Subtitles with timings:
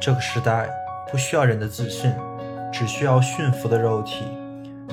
[0.00, 0.68] 这个时代
[1.10, 2.12] 不需要人的自信，
[2.72, 4.24] 只需要驯服的肉体，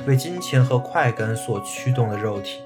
[0.08, 2.62] 为金钱和快感所驱动的肉体。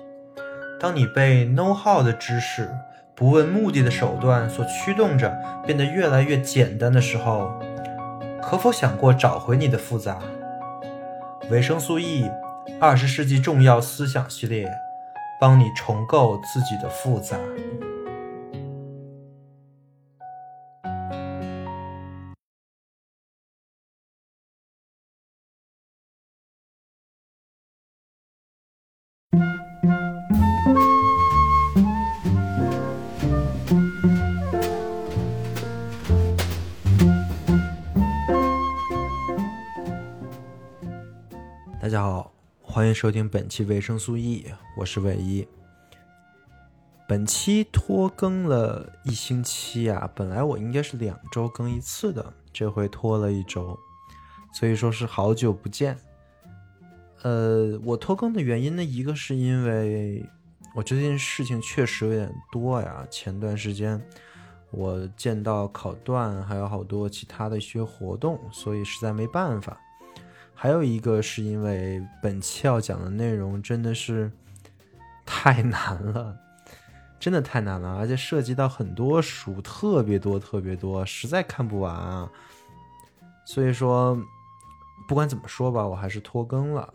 [0.79, 2.69] 当你被 know how 的知识、
[3.15, 5.35] 不问目的的手段所驱动着，
[5.65, 7.51] 变得越来越简单的时候，
[8.41, 10.19] 可否想过找回你的复杂？
[11.49, 12.29] 维生素 E，
[12.79, 14.71] 二十世纪重要思想系列，
[15.41, 17.37] 帮你重构自己的复杂。
[42.87, 44.45] 欢迎收听本期维生素 E，
[44.77, 45.45] 我是伟一。
[47.05, 53.77] 本期拖更了一星期啊，本来我应该是两周更一次的，这回拖了一周，
[54.53, 55.97] 所以说是好久不见。
[57.23, 60.25] 呃，我拖更的原因呢，一个是因为
[60.73, 64.01] 我最近事情确实有点多呀，前段时间
[64.71, 69.77] 我见到考段，还有好多其他的一些活动，所以实在没办法。
[70.59, 74.31] 还有一个是因为本期要讲的内容真的是
[75.23, 76.35] 太难了，
[77.19, 82.27] 真的太难了，而且涉及到很多书，特别多，特别多，实在看不完啊。
[83.45, 84.19] 所以说，
[85.07, 86.91] 不管怎么说吧，我还是拖更了。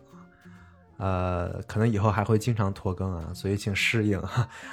[0.97, 4.21] 呃，可能以后还会经常拖更啊，所以请适应。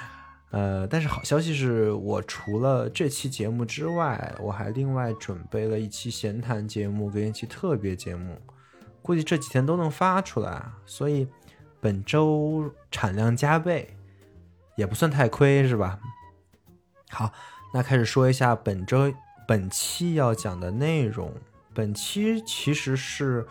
[0.50, 8.36] 呃，但是好消息是我除了这期节目之外，我还另外准备了一期闲谈节目跟一期特别节目。
[9.02, 11.26] 估计这几天都能发出来，所以
[11.80, 13.96] 本周产量加倍，
[14.76, 15.98] 也不算太亏，是吧？
[17.10, 17.32] 好，
[17.72, 19.12] 那开始说一下本周
[19.48, 21.32] 本期要讲的内容。
[21.72, 23.46] 本期其实是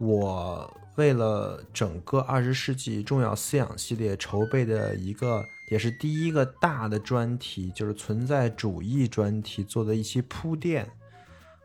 [0.00, 10.90] 我为了整个二十世纪重要思想系列筹备的一个，也是第一个大的专题，就是存在主义专题做的一期铺垫，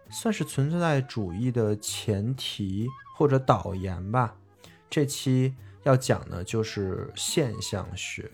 [0.09, 2.87] 算是存在主义的前提。
[3.13, 4.35] 或者导言吧，
[4.89, 8.29] 这期要讲的就是现象学。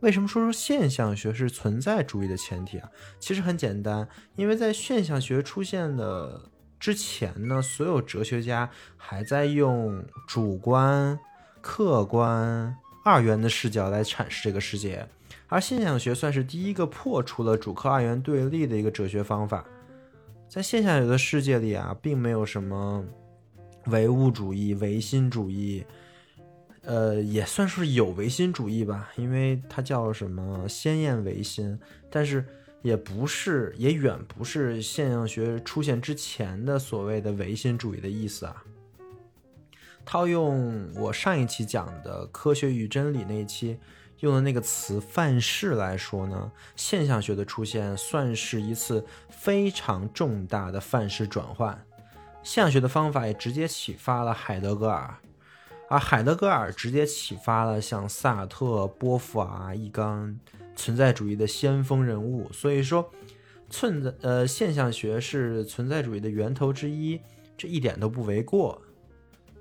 [0.00, 2.88] 为什么说说现象学是存在主义的前提啊？
[3.18, 11.18] 其实很简单，因为在现象学出现的之前呢，所有哲学家还在用主观、
[11.60, 15.08] 客观、二元的视角来阐释这个世界，
[15.48, 19.64] 而现象学算是第一个破除了主客二元对立的一个哲学方法。
[20.48, 23.04] 在现象学的世界里啊，并没有什么
[23.86, 25.84] 唯物主义、唯心主义，
[26.82, 31.78] 呃，也算是有唯心主义吧，因为它叫什么鲜艳唯心，
[32.10, 32.44] 但是
[32.80, 38.64] 也不是，也远不是现象学出现之前的所谓的唯心主义的意思啊。
[40.04, 43.76] 套用我上一期讲的《科学与真理》那一期。
[44.20, 51.86] 用的那个词“范式”来说呢，现象学的出现算是一次非常重大的范式转换。
[52.42, 55.18] 现象学的方法也直接启发了海德格尔，
[55.88, 60.38] 而海德格尔直接启发了像萨特、波伏娃、一刚
[60.74, 62.50] 存在主义的先锋人物。
[62.52, 63.10] 所以说，
[63.68, 67.20] 存在呃现象学是存在主义的源头之一，
[67.58, 68.80] 这一点都不为过。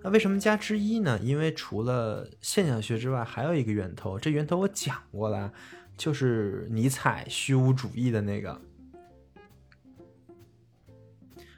[0.06, 1.20] 那为什么加之一呢？
[1.24, 4.20] 因为除了现象学之外，还有一个源头。
[4.20, 5.52] 这源头我讲过了，
[5.98, 8.62] 就是尼采虚无主义的那个。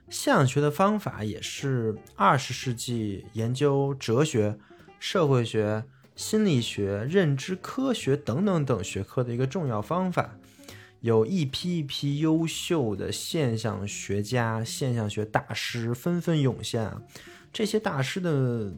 [0.10, 4.58] 现象学的方法也是二十世纪研究哲学、
[4.98, 5.84] 社会学、
[6.16, 10.38] 心理学、认知科学等等等学科的一个重要方法。
[11.02, 17.02] 有一批一批优秀的现象学家、现象学大师纷纷涌现啊。
[17.52, 18.72] 这些大师的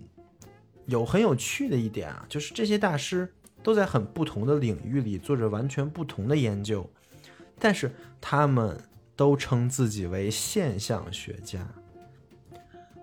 [0.85, 3.31] 有很有趣的一点啊，就是这些大师
[3.61, 6.89] 都在很不同的领域里做着完全不同的研究，
[7.59, 8.81] 但是他们
[9.15, 11.67] 都称自己为现象学家。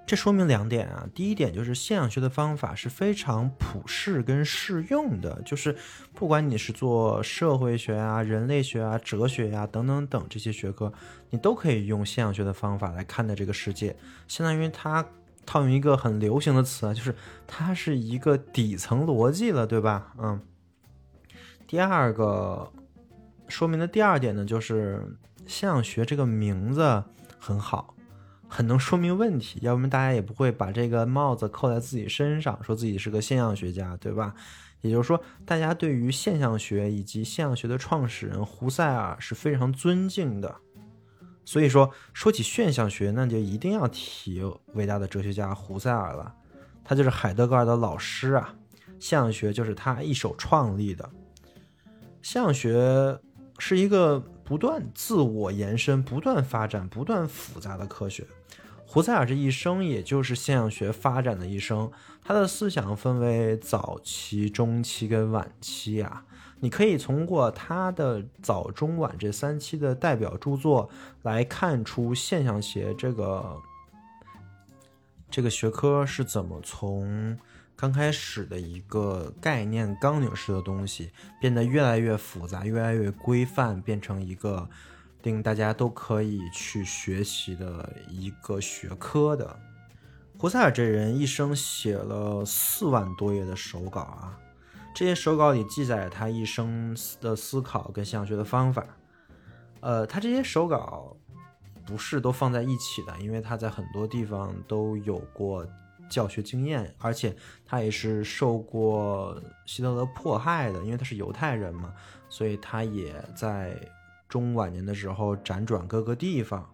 [0.07, 5.77] 这说明两点啊，第一点就是现象学的方法是非常普适跟适用的，就是
[6.15, 10.93] 不管你是做社会学啊、人类学啊、哲学呀等等等这些学科，
[11.31, 13.97] 你都可以用现象学的方法来看待这个世界，
[14.27, 15.07] 相当于它。
[15.47, 17.15] 套用一个很流行的词啊，就是
[17.47, 20.13] 它是一个底层逻辑了，对吧？
[20.19, 20.41] 嗯。
[21.67, 22.71] 第二个
[23.49, 25.17] 说明的第二点呢，就是
[25.47, 27.03] 现象学这个名字
[27.39, 27.95] 很好，
[28.47, 34.35] 很能说明问题，要不然大家也不会把这个帽子扣在自己身上，说自己是个现象学家，对吧？
[34.83, 40.55] 也就是说，大家对于现象学以及现象学的创始人胡塞尔是非常尊敬的。
[41.47, 44.43] 所以说，说起现象学，那就一定要提
[44.75, 46.35] 伟大的哲学家胡塞尔了，
[46.85, 48.55] 他就是海德格尔的老师啊。
[48.99, 51.09] 现象学就是他一手创立的。
[52.21, 53.19] 现象学
[53.59, 58.27] 是一个不断自我延伸、不断发展、不断复杂的科学。
[58.85, 61.89] 胡塞尔这一生，也就是现象学发展的一生。
[62.25, 66.25] 他的思想分为早期、中期跟晚期啊。
[66.59, 70.89] 你可以通过他的早、中、晚这三期的代表著作
[71.23, 73.63] 来看出现象学这个
[75.31, 77.39] 这个学科是怎么从
[77.77, 84.67] 刚开始的一个概念纲领式的东西，变得越来越复杂、越来越规范，变成一个
[85.25, 89.55] 令大家都可以去学习的一个学科的。
[90.39, 94.39] 胡塞尔这人一生写了四万多页的手稿啊。
[94.97, 98.83] 这些手稿里记载他一生的思考跟现象学的方法，
[99.81, 101.15] 呃，他这些手稿
[101.85, 105.67] 不是都放在一起的，因为他在很多地方都有过
[106.09, 111.93] 教学经验，而且他也是受过希特勒迫害的，因为他是犹太人嘛，
[112.31, 113.79] 所以他也在
[114.31, 116.67] 中晚年的时候辗转各个地方，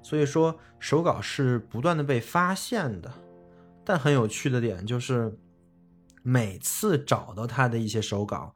[0.00, 3.12] 所以说手稿是不断的被发现的，
[3.84, 5.36] 但很有趣的点就是。
[6.22, 8.54] 每次找到他的一些手稿，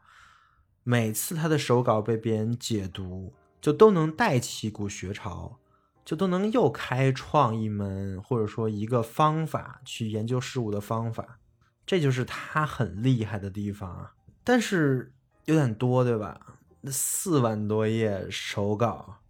[0.83, 5.59] 每次他的手稿被别人解读，就都能带起一股学潮，
[6.05, 11.39] 就都能又开创一门或者说一个方法去研究事物的方法，
[11.87, 14.15] 这就是他很厉害的地方啊。
[14.45, 15.15] 但是
[15.47, 16.59] 有点多，对吧？
[16.83, 19.21] 那四万多页手稿，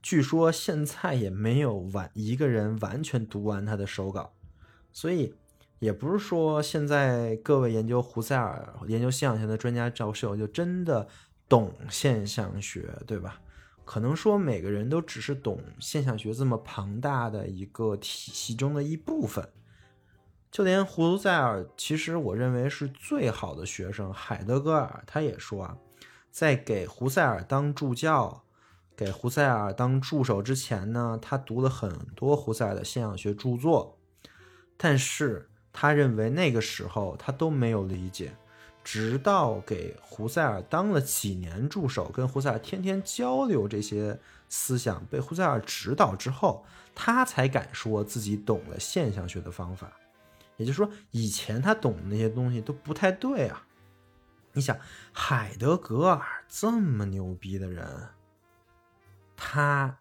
[0.00, 4.32] 据说现在也没有完一个人完全读完他的手稿，
[4.92, 5.34] 所以。
[5.82, 11.08] 也不是说现在各位研究胡塞尔、研究现象学的专家教授就真的
[11.48, 13.40] 懂现象学，对吧？
[13.84, 19.48] 可能说每个人都只是懂现象学这么庞大的一个体系中的一部分。
[20.52, 25.76] 就连胡塞尔，其实我认为是最好的学生海德格尔，他也说啊，
[26.30, 28.44] 在给胡塞尔当助教、
[28.96, 33.98] 给胡塞尔当助手之前呢，他读了很多胡塞尔的现象学著作，
[34.76, 35.48] 但是。
[35.72, 38.34] 他认为那个时候他都没有理解，
[38.84, 46.64] 直到给胡塞尔当了几年助手，跟胡塞尔天天交流这些思想，被胡塞尔指导之后，
[46.94, 49.90] 他才敢说自己懂了现象学的方法。
[50.58, 53.66] 也就是说，以前他懂的那些东西都不太对啊。
[54.52, 54.76] 你想，
[55.12, 58.08] 海德格尔这么牛逼的人，
[59.34, 59.96] 他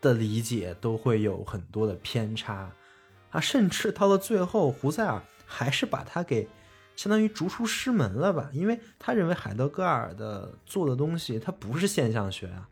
[0.00, 2.72] 的理解都会有很多的偏差。
[3.30, 6.48] 啊，甚至到了最后，胡塞尔还是把他给
[6.94, 8.48] 相当于逐出师门了吧？
[8.52, 12.68] 因为他认为海德格尔的做的东西，他不是现象学啊。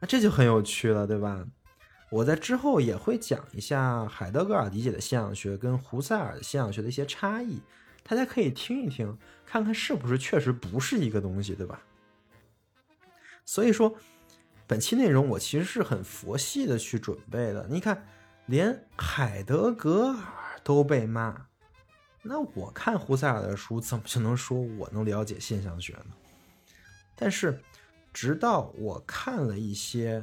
[0.00, 1.46] 那这就很有趣了，对吧？
[2.10, 7.60] 我在之后也会讲一下海德格尔理解的现象学跟胡塞尔的现象学的一些差异，
[8.02, 9.16] 大家可以听一听，
[9.46, 11.80] 看看是不是确实不是一个东西，对吧？
[13.44, 13.94] 所以说，
[14.66, 18.04] 本期内容我其实是很佛系的去准备的，你看。
[18.46, 20.16] 连海德格尔
[20.62, 21.46] 都被骂，
[22.22, 26.14] 那我看胡塞尔的书怎么就能说我能了解现象学呢？
[27.16, 27.58] 但是，
[28.12, 30.22] 直到我看了一些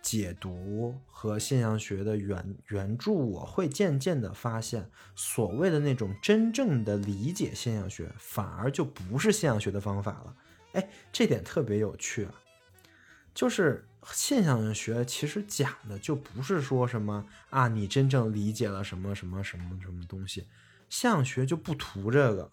[0.00, 10.36] 解读和现象学的原原著，我会渐渐的发现，所谓的那种真正的理解现象学，反而就不是现象学的方法了。
[10.74, 12.34] 哎，这点特别有趣啊，
[13.34, 13.84] 就是。
[14.12, 20.46] 现象学其实讲的就不是说什么啊，你真正理解了什么什么什么什么东西，
[20.88, 22.50] 现象学就不图这个。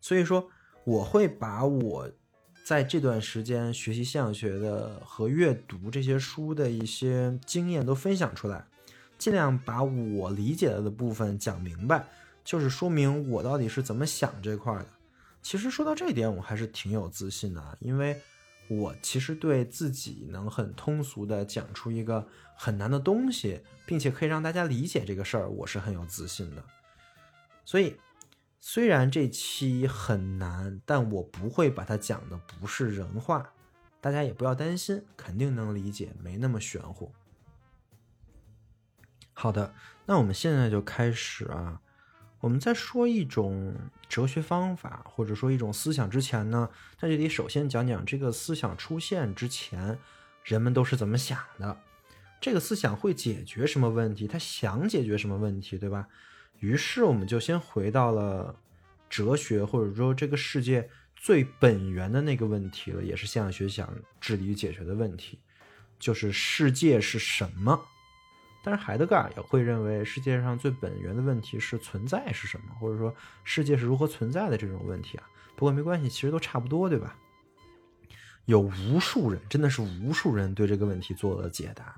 [0.00, 0.50] 所以说，
[0.84, 2.10] 我会把我
[2.64, 8.64] 在这段时间学习现象学的和阅读这些书的一些经验都分享出来，
[9.18, 12.08] 尽量把我理解了的部分讲明白，
[12.42, 14.88] 就是说明我到底是怎么想这块的。
[15.42, 18.20] 其实说到这一点，我还是挺有自信的，因为。
[18.70, 22.24] 我其实对自己能很通俗的讲出一个
[22.56, 26.64] 很难的东西，并且可以让大家理解这个事儿，我是很有自信的。
[27.64, 27.96] 所以，
[28.60, 33.52] 虽然这期很难，但我不会把它讲的不是人话，
[34.00, 37.12] 大家也不要担心，肯定能理解，没那么玄乎。
[39.32, 39.74] 好的，
[40.06, 41.80] 那我们现在就开始啊。
[42.40, 43.74] 我们在说一种
[44.08, 49.98] 哲学方法，或者说一种思想之前呢，在这里首先讲讲这个思想出现之前，
[50.44, 51.78] 人们都是怎么想的，
[52.40, 56.08] 这个思想会解决什么问题，他想解决什么问题，对吧？
[56.60, 58.58] 于是我们就先回到了
[59.10, 65.38] 哲学，或者说这个世界最本源的那个问题了，也是现象学想治理解决的问题，
[65.98, 67.78] 就是世界是什么。
[68.62, 75.24] 但是海德格尔也会认为，世界上最本源的问题是存在是什么，或者说世界是如何存在的这种问题啊。
[75.56, 77.16] 不过没关系，其实都差不多，对吧？
[78.46, 81.94] 有无数人，真的是无数人对这个问题做了解答。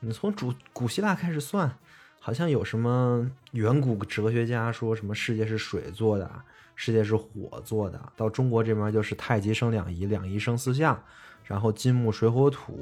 [0.00, 1.76] 你从古古希腊开始算，
[2.18, 6.30] 好像有什么远古哲学家说什么世界是水做的，
[6.74, 8.12] 世界是火做的。
[8.16, 11.02] 到中国这边就是太极生两仪，两仪生四象，
[11.50, 12.72] 然后金木水火土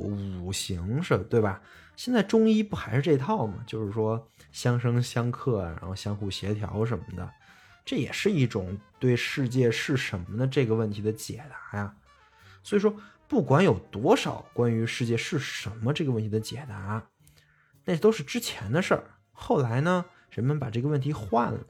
[0.45, 1.63] 五行是，对吧？
[1.97, 3.65] 现在中医不还是这套吗？
[3.67, 7.33] 就是说相生相克，然后相互协调什么的，
[7.83, 11.95] 这也是一种对世界是什么的这个问题的解答呀。
[12.63, 12.95] 所以说，
[13.27, 17.03] 不管有多少关于世界是什么这个问题的解答，
[17.87, 19.05] 那都是之前的事儿。
[19.33, 21.61] 后来呢，人们把这个问题换了，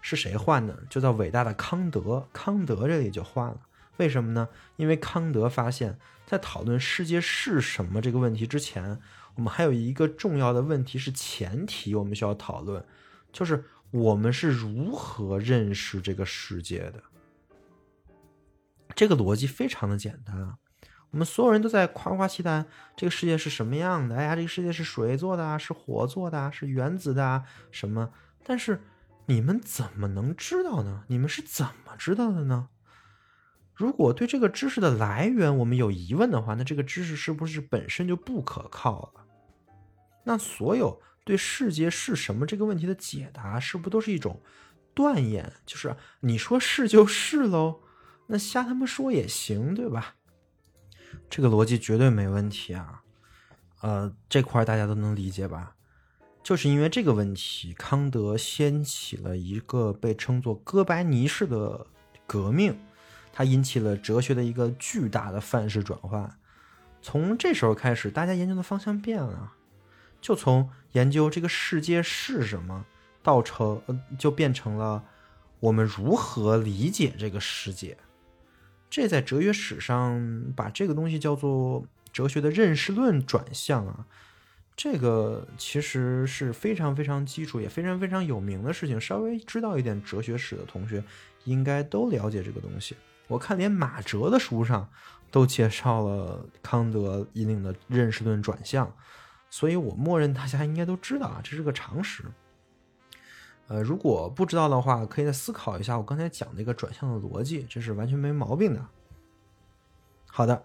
[0.00, 0.82] 是谁换的？
[0.90, 2.26] 就叫伟大的康德。
[2.32, 3.60] 康德这里就换了，
[3.98, 4.48] 为什么呢？
[4.74, 9.00] 因为康德发现，在讨论世界是什么这个问题之前。
[9.36, 12.82] 我们还有一个重要的问题是前提，我们需要讨论，
[13.30, 17.02] 就是我们是如何认识这个世界的。
[18.94, 20.56] 这个逻辑非常的简单啊，
[21.10, 22.64] 我们所有人都在夸夸其谈
[22.96, 24.16] 这个世界是什么样的。
[24.16, 28.10] 哎呀，这个世界是水做的啊，是火做的啊，是原子的啊，什么？
[28.42, 28.80] 但是
[29.26, 31.04] 你们怎么能知道呢？
[31.08, 32.70] 你们是怎么知道的呢？
[33.76, 39.26] 如果对这个知识的来源我们有疑问的话，那这个知识是不是本身就不可靠了？
[40.24, 44.40] 那所有对世界是什么这个问题的解答，是不是都是一种
[44.94, 45.52] 断言？
[45.66, 47.80] 就是你说是就是喽，
[48.28, 50.14] 那瞎他妈说也行，对吧？
[51.28, 53.02] 这个逻辑绝对没问题啊。
[53.82, 55.76] 呃，这块大家都能理解吧？
[56.42, 61.86] 就是因为这个问题，康德掀起了一个被称作哥白尼式的
[62.26, 62.78] 革命，
[63.38, 66.38] 它引起了哲学的一个巨大的范式转换。
[67.02, 69.52] 从这时候开始，大家研究的方向变了。
[70.22, 72.86] 就从研究这个世界是什么，
[73.22, 73.82] 到成
[74.18, 75.04] 就变成了
[75.60, 77.98] 我们如何理解这个世界。
[78.88, 84.06] 这在哲学史上把这个东西叫做哲学的认识论转向啊。
[84.74, 88.98] 这个其实是非常非常基础也非常非常有名的事情。
[88.98, 91.04] 稍微知道一点哲学史的同学
[91.44, 92.96] 应该都了解这个东西。
[93.28, 94.88] 我看连马哲的书上
[95.30, 98.92] 都介绍了康德引领的认识论转向。
[99.48, 102.24] 所以我默认大家应该都知道啊，这是个常识。
[103.68, 108.86] 呃，如果不知道的话，可以再思考一下我刚才讲那个转向的逻辑，这是完全没毛病的。
[110.26, 110.64] 好的，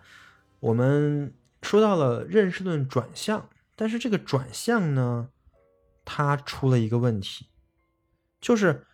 [0.60, 5.30] 我们说到了认识论转向，但是这个转向呢，
[6.04, 7.48] 它出了一个问题，
[8.42, 8.86] 就是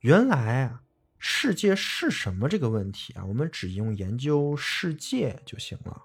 [0.00, 0.82] 原来啊，
[1.18, 6.02] 世界是什么这个问题啊，我们只用研究世界就行了，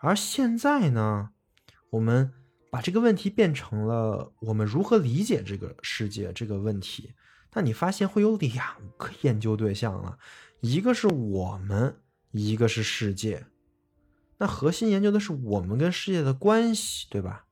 [0.00, 1.30] 而现在呢？
[1.90, 2.32] 我们
[2.70, 7.14] 把这个问题变成了我们如何理解这个世界这个问题，
[7.52, 10.18] 那你发现会有两个研究对象了，
[10.60, 11.96] 一个是我们，
[12.30, 13.44] 一个是世界。
[14.38, 17.46] 那核心研究的是我们跟世界的关系，对吧？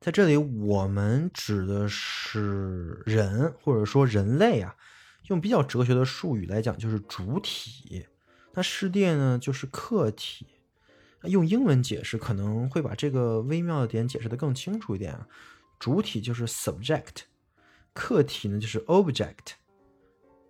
[0.00, 4.74] 在这里，我们指的是人，或者说人类啊，
[5.30, 8.04] 用比较哲学的术语来讲，就是主体。
[8.52, 10.46] 那世界呢，就是客体。
[11.24, 15.26] 用英文解释可能会把这个微妙的点解释的更清楚一点啊。
[15.78, 17.22] 主体就是 subject，
[17.92, 19.54] 客体呢就是 object。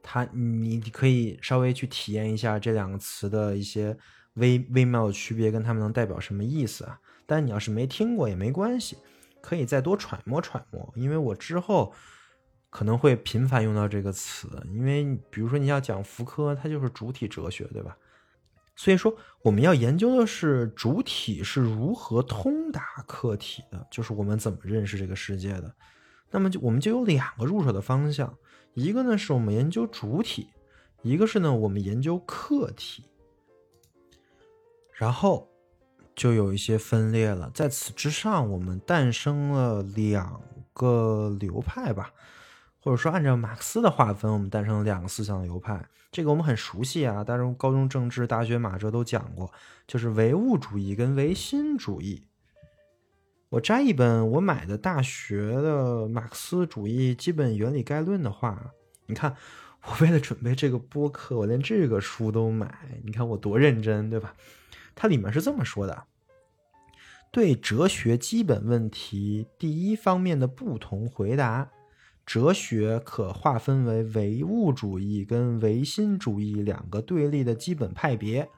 [0.03, 3.97] 它你可以稍微去体验一下这两个词的一些
[4.35, 6.99] 微微妙的区别，跟它们能代表什么意思啊？
[7.27, 8.97] 但你要是没听过也没关系，
[9.43, 11.93] 可以再多揣摩揣摩，因为我之后
[12.71, 14.49] 可能会频繁用到这个词。
[14.73, 17.97] 因为比如说你要讲福柯，它就是主体哲学，对吧？
[18.77, 25.75] 所以说，我们要研究的是主体是如何通达客体的，就是我们怎么认识这个世界的。
[26.31, 28.35] 那么就我们就有两个入手的方向，
[28.73, 30.49] 一个呢是我们研究主体，
[31.03, 33.05] 一个是呢我们研究客体。
[34.95, 35.49] 然后
[36.15, 40.41] 就有一些分裂了，在此之上，我们诞生了两
[40.73, 42.13] 个流派吧。
[42.83, 45.87] 或者说，按照马克思的划分，我们诞生了两个思想流派。
[46.11, 49.53] 这个我们很熟悉啊，大中高中政治、大学马哲都讲过，
[49.87, 52.25] 就是唯物主义跟唯心主义。
[53.51, 58.73] 我摘一本我买的大学的马克思主义基本原理概论的话，
[59.07, 59.37] 你看，
[59.85, 64.35] 我为了准备这个播客，我连这个书都买，你看我多认真，对吧？
[64.95, 66.05] 它里面是这么说的：
[67.31, 71.71] 对哲学基本问题第一方面的不同回答。
[72.25, 78.49] 哲学可划分为唯物主义跟唯心主义两个对立的基本派别。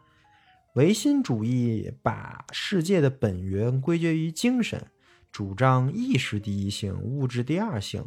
[0.74, 4.86] 唯心主义把世界的本源归结于精神，
[5.30, 8.04] 主张意识第一性，物质第二性；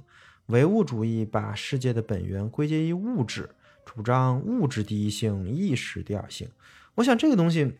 [0.47, 3.49] 唯物主义把世界的本源归结于物质，
[3.85, 6.47] 主张物质第一性，意识第二性。
[6.95, 7.73] 我想这个东西，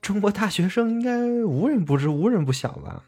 [0.00, 3.04] 中国大学生应该无人不知、无人不晓吧？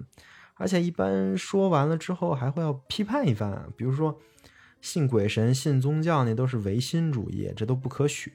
[0.57, 4.19] 而且一般说完了之后，还会要批判一番，比如说
[4.81, 8.33] 信鬼神、信宗教，那都是唯心主义，这都不可取。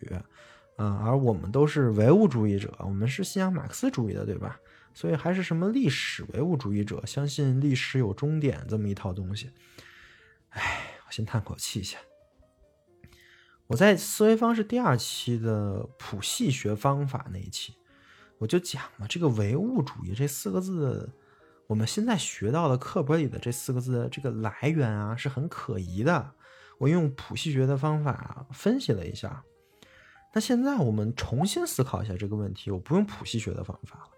[0.77, 4.59] 啊，而我们都是唯物主义者，我们是信仰马克思主义的，对吧？
[4.93, 9.51] 所以还是什么历史唯物主义者，相信历史有终点这么一套东西。
[10.49, 11.97] 哎，我先叹口气一下。
[13.67, 17.73] 我在思维方式第二期的谱系学方法那一期，
[18.39, 21.09] 我就讲了这个唯物主义这四个字，
[21.71, 26.31] 我们现在学到的课本里的这四个字，这个来源啊是很可疑的。
[26.77, 29.41] 我用谱系学的方法分析了一下。
[30.33, 34.09] 那现在我们重新思考一下这个问题，我不用谱系学的方法了，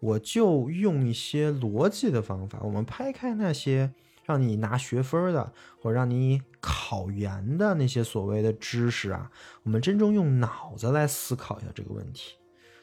[0.00, 2.60] 我就用一些逻辑的方法。
[2.62, 3.92] 我们拍开那些
[4.24, 9.30] 让你拿学分的，或者让你考研的那些所谓的知识啊，
[9.64, 12.36] 我们真正用脑子来思考一下这个问题。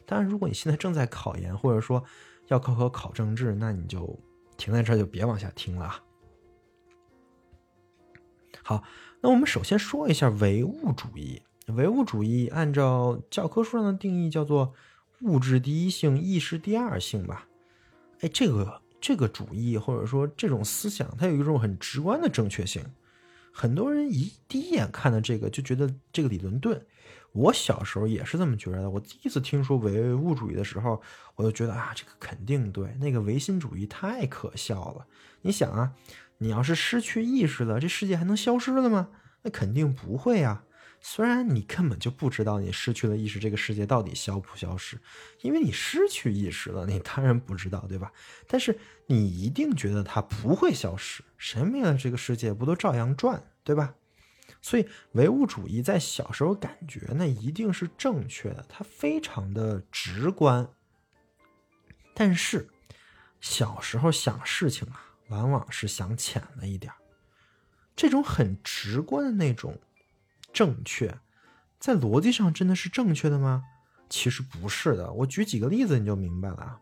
[0.06, 2.04] 当然，如果你现在正在考研，或者说
[2.54, 4.16] 要考考考政治，那你就
[4.56, 5.92] 停在这儿，就别往下听了。
[8.62, 8.82] 好，
[9.20, 11.42] 那我们首先说一下唯物主义。
[11.68, 14.72] 唯物主义按照教科书上的定义叫做
[15.22, 17.48] 物质第一性，意识第二性吧？
[18.20, 22.84] 哎，这个这个主义或者说这种思想，它有一种很直观的正确性。
[23.52, 26.80] 很多人一第一眼看到这个就觉得这个理论对。
[27.34, 28.88] 我小时候也是这么觉得。
[28.88, 31.02] 我第一次听说唯物主义的时候，
[31.34, 32.94] 我就觉得啊，这个肯定对。
[33.00, 35.04] 那个唯心主义太可笑了。
[35.42, 35.92] 你想啊，
[36.38, 39.08] 你要是失去意识了，这世界还能消失了吗？
[39.42, 40.64] 那肯定不会啊。
[41.06, 44.96] 虽然你根本就不知道你失去了意识，这个世界到底消不消失，
[45.42, 48.10] 因为你失去意识了，你当然不知道，对吧？
[48.46, 53.94] 但是你一定觉得它不会消失，谁没了这个世界不都照样转，对吧？
[54.64, 60.66] 所以唯物主义在小时候感觉那一定是正确的，它非常的直观。
[62.14, 62.70] 但是
[63.42, 66.90] 小时候想事情啊，往往是想浅了一点
[67.94, 69.78] 这种很直观的那种。
[70.50, 71.18] 正确，
[71.78, 73.64] 在逻辑上真的是正确的吗？
[74.08, 75.12] 其实不是的。
[75.12, 76.80] 我举几个例子你就明白了。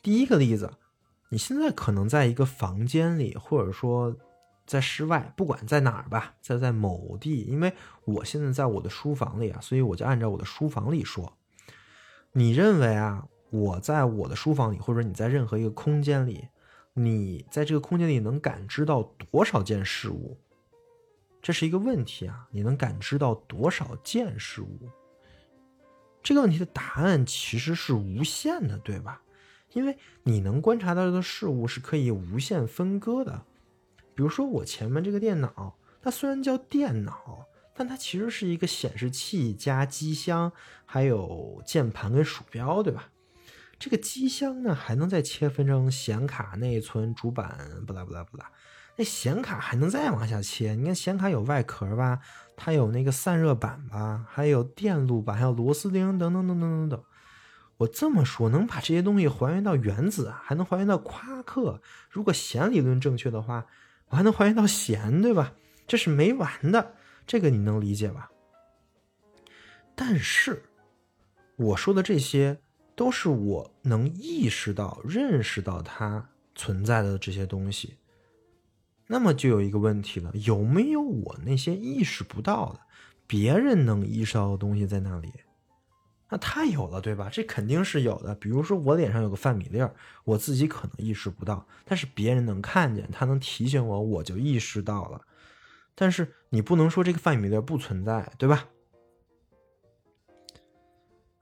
[0.00, 0.72] 第一个例子，
[1.28, 4.16] 你现在可能在一个房间里，或者说
[4.68, 7.40] 在室外，不管在哪儿吧，在在某地。
[7.44, 7.72] 因为
[8.04, 11.38] 我现在在我的书房里啊，所以我就按照我的书房里说。
[12.32, 16.48] 你认为啊，我在我的书房里，或者你在任何一个空间里，
[16.92, 20.38] 你在这个空间里能感知到多少件事物？
[21.40, 22.46] 这是一个问题啊！
[22.50, 24.90] 你能感知到多少件事物？
[26.22, 29.22] 这个问题的答案其实是无限的，对吧？
[29.72, 33.44] 因为你能观察到的事物是可以无限分割的。
[34.18, 40.50] 比如说我前面这个电脑，它虽然叫电脑，但它其实是一个显示器加机箱，
[40.84, 43.10] 还有键盘跟鼠标，对吧？
[43.78, 48.50] 这个机箱呢，还能再切分成显卡、内存、主板，不啦不啦不啦。
[48.96, 50.74] 那显卡还能再往下切？
[50.74, 52.18] 你看显卡有外壳吧，
[52.56, 57.04] 它有那个散热板吧，还有电路板，还有螺丝钉等等等等等等。
[57.76, 61.80] 我这么说，能把这些东西还原到原子，还能还原到夸克。
[62.10, 63.64] 如果弦理论正确的话，
[64.08, 65.54] 我还能还原到弦，对吧？
[65.86, 66.94] 这是没完的，
[67.26, 68.30] 这个你能理解吧？
[69.94, 70.62] 但是
[71.56, 72.58] 我说的这些，
[72.94, 77.96] 都是我能意识到、认识到它存在的这些东西。
[79.06, 82.80] 那么就有一个问题了，有没有我那些意识不到的、
[83.26, 85.32] 别人能意识到的东西在那里？
[86.28, 87.28] 那太有了，对吧？
[87.32, 88.34] 这肯定是有的。
[88.34, 95.20] 比如说我脸上有个饭米粒儿，我自己可能意识不到，但是别人能看见，他能提醒我，我就意识到了。
[95.94, 98.66] 但是你不能说这个饭米粒儿不存在，对吧？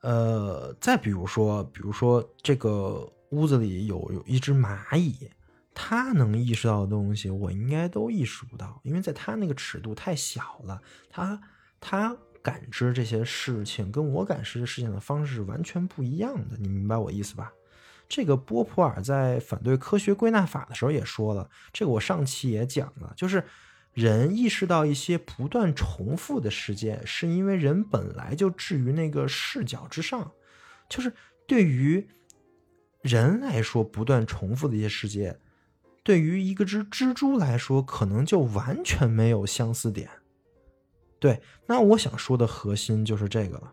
[0.02, 5.30] 呃，再比如说，比如说这个屋子里有有一只蚂蚁。
[5.78, 10.80] 它能意识到的东西，我应该都意识不到，因为在它那个尺度太小了。
[11.10, 11.38] 它
[11.78, 12.16] 它
[12.46, 16.56] 感知这些事情，跟我感知事情的方式是完全不一样的。
[16.60, 17.52] 你明白我意思吧？
[18.08, 23.42] 这个波普尔在反对科学归纳法的时候也说了，这个我上期也讲了，就是
[23.94, 30.30] 人意识到一些不断重复的事件，是因为人本来就置于那个视角之上，
[30.88, 31.12] 就是
[31.48, 32.06] 对于
[33.02, 35.40] 人来说，不断重复的一些事件。
[36.04, 40.08] 对于一个只蜘蛛来说，可能就完全没有相似点。
[41.18, 43.72] 对，那我想说的核心就是这个了。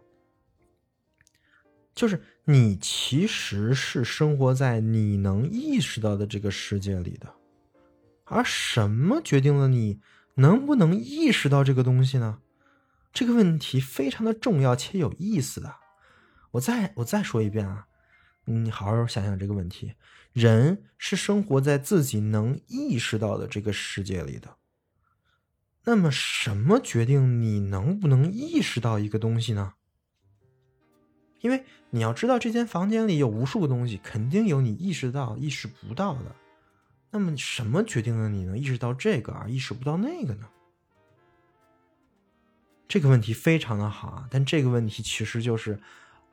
[1.93, 7.35] 就是你其实是生活在你能意识到的这个世界里的，
[8.23, 9.99] 而什么决定了你
[10.35, 12.39] 能不能意识到这个东西呢？
[13.13, 15.75] 这个问题非常的重要且有意思的。
[16.53, 17.85] 我再我再说一遍啊，
[18.45, 19.93] 你好好想想这个问题：
[20.31, 24.55] 人是生活在自己能意识到的这个世界里的。
[25.85, 29.73] 那么，什么决定你能不能意识到一个东西呢？
[31.41, 36.33] 因为你要知道，这间房间里有无数个东西，肯定有你意识到、意识不到的。
[37.11, 40.47] 那么，什么决定了你能意识到这个，而意识不到那个呢？
[42.87, 45.77] 这个问题非常的好啊，但这个问题其实就是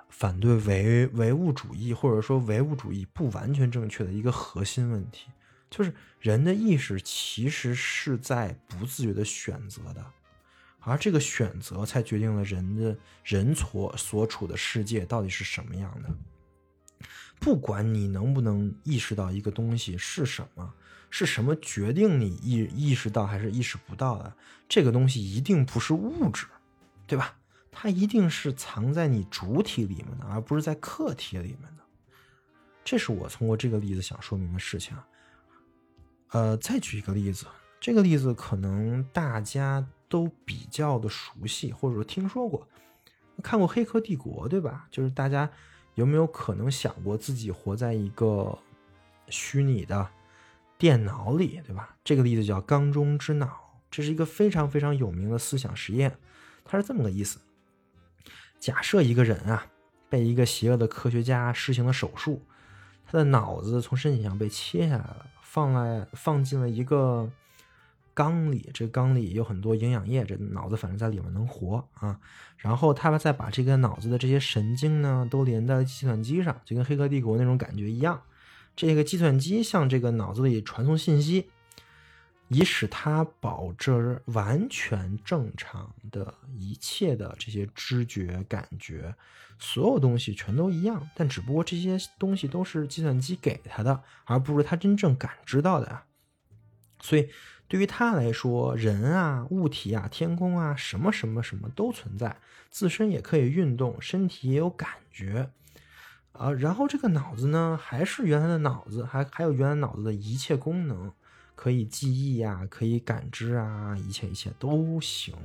[0.08, 5.28] 反对唯唯物主义，或者说唯物主义不完全正确的一个核心问题。
[5.70, 10.04] 就是人的意识其实是在不自觉的选择的，
[10.80, 16.10] 而这个选择才决定了人的人所所处的世界到底是什么样的。
[17.38, 20.74] 不管你能不能意识到一个东西是什么，
[21.08, 24.36] 是什么决定你意意识到还是意识不到的，
[24.68, 26.46] 这个东西一定不是物质，
[27.06, 27.36] 对吧？
[27.72, 31.84] 它一定是藏在你主体里面的，而不是在客体里面的。
[32.84, 35.06] 这是我通过这个例子想说明的事情啊。
[36.30, 37.46] 呃，再举一个例子，
[37.80, 42.66] 这个例子可能大家都比较的熟悉，或者说听说过，
[43.42, 44.86] 看过《黑客帝国》，对吧？
[44.90, 45.50] 就是大家
[45.94, 48.56] 有没有可能想过自己活在一个
[49.28, 50.08] 虚拟的
[50.78, 51.96] 电脑里，对吧？
[52.04, 56.16] 这个例子叫“缸中之脑”，这是一个非常非常有名的思想实验。
[56.64, 57.40] 它是这么个意思：
[58.60, 59.66] 假设一个人啊，
[60.08, 62.40] 被一个邪恶的科学家施行了手术，
[63.04, 65.26] 他的脑子从身体上被切下来了。
[65.52, 67.28] 放了放进了一个
[68.14, 72.20] 缸里，这缸里有很多营养液，这脑子反正在里面能活啊。
[72.56, 78.22] 然后他们再把这个脑子的这些神经呢，都连在计算机上，就跟《黑客帝国》那种感觉一样。
[78.76, 81.50] 这个计算机向这个脑子里传送信息，
[82.50, 89.14] 以使他保证完全正常的一切的这些知觉感觉。
[89.58, 96.02] 所有东西全都一样，但只不过这些东西都是计算机给他的，而不是他真正感知到的。
[97.00, 97.28] 所以，
[97.68, 102.38] 对于他来说，人啊、物体啊、天空啊，什么什么什么都存在，
[102.70, 105.50] 自身也可以运动，身体也有感觉。
[106.32, 111.12] 啊，然后这个脑子呢，还是原来的脑子，还还有原来脑子的一切功能，
[111.60, 115.36] 可以记忆呀，可以感知啊，一切一切都行。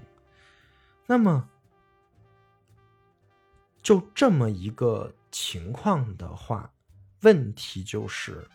[1.08, 1.49] 那么。
[3.84, 6.71] 就这么一个情况的话，
[7.21, 8.47] 问题就是，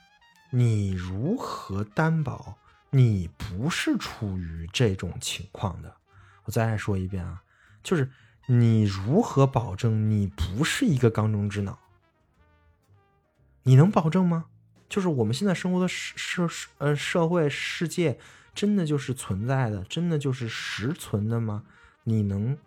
[0.48, 2.56] 你如何担保
[2.88, 5.94] 你不是处于这种情况的？
[6.44, 7.44] 我再说一遍啊，
[7.82, 8.10] 就是
[8.46, 11.78] 你如何保证你不是一个缸中之脑？
[13.64, 14.46] 你能保证吗？
[14.90, 18.18] 就是我们现在生活的社社呃社会世界，
[18.53, 21.64] 真的就是存在的，真的就是实存的吗？
[22.03, 22.59] 你能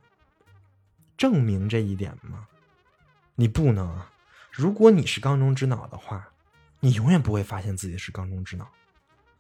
[1.18, 2.48] 证明这一点吗？
[3.36, 4.12] 你不能啊！
[4.52, 6.30] 如果你是缸中之脑的话，
[6.80, 8.70] 你永远不会发现自己是缸中之脑。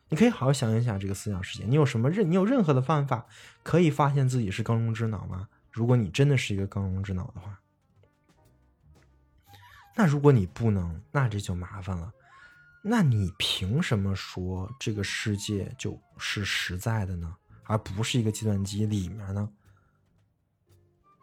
[0.10, 3.26] 你可以好好想一想这个思想世界，你有什么任你有任何的方法
[3.64, 5.48] 可以发现自己是缸中之脑吗？
[5.72, 7.60] 如果你真的是一个缸中之脑的话，
[9.96, 12.12] 那如果你不能，那这就麻烦了。
[12.86, 17.34] 那你凭什么说这个世界就是实在的呢？
[17.64, 19.50] 而不是一个计算机里面呢？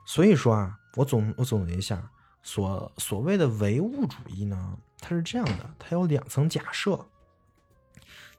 [0.07, 2.11] 所以说啊，我总我总结一下。
[2.42, 7.07] 所所谓的唯物主义呢，它是这样的，它有两层假设。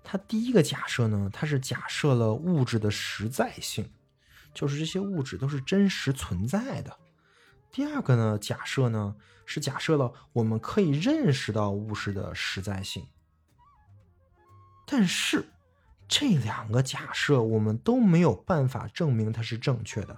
[0.04, 3.88] 它第一个假设呢，它是假设了物质的实在性，
[4.52, 6.98] 就是这些物质都是真实存在的。
[7.72, 13.08] 第二个呢，假设呢是假设了我们可以认识到物质的实在性。
[14.86, 15.46] 但是
[16.08, 20.18] 这两个假设我们都没有办法证明它是正确的。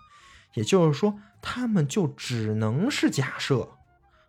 [0.56, 3.72] 也就是说，他们就只能是假设。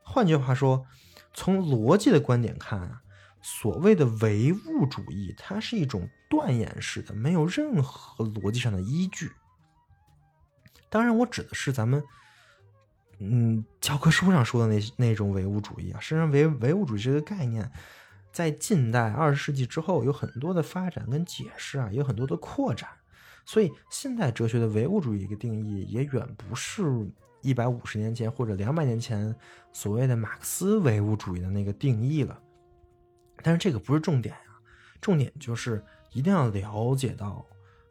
[0.02, 0.86] 换句话说，
[1.34, 3.02] 从逻辑的观点看啊，
[3.42, 9.32] 所谓的唯物主义，它是一种断言式的，没有任何逻辑上的依据。
[10.88, 12.02] 当然，我指的是咱们，
[13.18, 16.00] 嗯，教科书上说的那那种唯物主义啊。
[16.00, 17.70] 实际上，唯唯物主义这个概念，
[18.32, 22.88] 在近代二十世纪之后，有很多的发展跟解释啊，有很多的扩展。
[23.46, 26.82] 所以，现代哲学的唯物主义一个定义也远不是
[27.42, 29.34] 一百五十年前或者两百年前
[29.70, 32.40] 所谓的马克思唯物主义的那个定义了。
[33.42, 34.58] 但是这个不是重点呀，
[35.00, 37.44] 重点就是一定要了解到，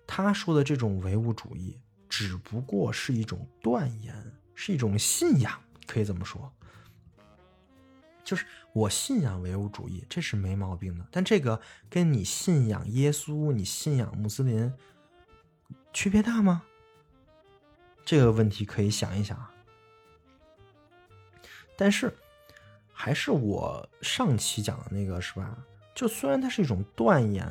[0.07, 4.15] 他说的这种唯物主义只不过是一种断言，
[4.55, 6.51] 是一种信仰，可以这么说。
[8.23, 11.05] 就是我信仰唯物主义，这是没毛病的。
[11.11, 14.73] 但这个跟你信仰耶稣、你信仰穆斯林
[15.91, 16.63] 区别大吗？
[18.05, 19.53] 这个问题可以想一想啊。
[21.75, 22.13] 但是，
[22.93, 25.57] 还是我上期讲的那个是吧？
[25.93, 27.45] 就虽然它是一种断言，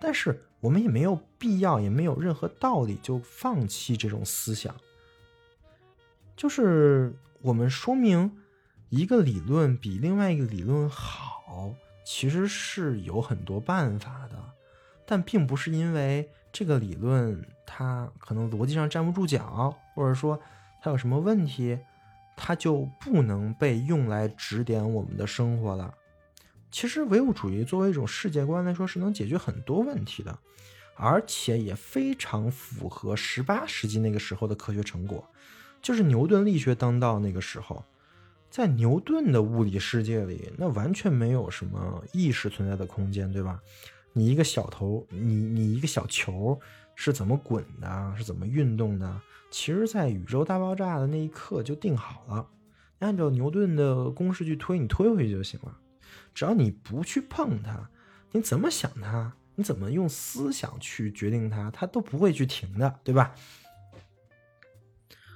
[0.00, 4.74] 但是我们也没有必要，也没有任何道理就放弃这种思想。
[6.42, 8.36] 就是我们说明
[8.88, 11.72] 一个理论比另外一个理论好，
[12.04, 14.36] 其实是有很多办法的，
[15.06, 20.36] 但并不是因为这个理论它可能逻辑上站不住脚，或者说
[20.82, 21.78] 它有什么问题。
[22.34, 25.94] 它就不能被用来指点我们的生活了。
[26.72, 30.36] 其实，唯物主义作为一种世界观来说，是能解决很多问题的，
[30.96, 35.24] 而且也非常符合十八世纪那个时候的科学成果。
[35.82, 37.84] 就是牛顿力学当道那个时候，
[38.48, 43.60] 在牛顿的物理世界里，那完全没有什么意识存在的空间，对吧？
[44.12, 46.60] 你一个小头，你你一个小球
[46.94, 49.20] 是怎么滚的，是怎么运动的？
[49.50, 52.46] 其实，在宇宙大爆炸的那一刻就定好了，
[53.00, 55.76] 按照牛顿的公式去推，你推回去就行了。
[56.34, 57.90] 只要你不去碰它，
[58.30, 63.34] 你怎么想它，你怎么用思想去决定它，它都不会去停的，对吧？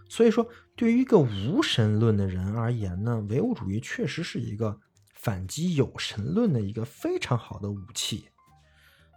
[0.09, 4.81] 所以说，对于一个无神论的人而言呢，唯物主义确实是一个
[5.13, 8.29] 反击有神论的一个非常好的武器。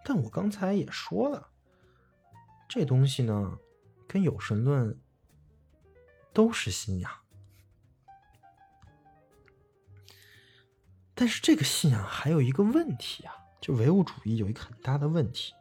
[0.04, 1.48] 但我刚才也说了，
[2.68, 3.58] 这东西呢。
[4.12, 4.98] 跟有神论
[6.32, 7.08] 都是信仰，
[11.14, 15.52] 但是这个信仰还有一个问题啊，就唯物主义有一个很大的问题，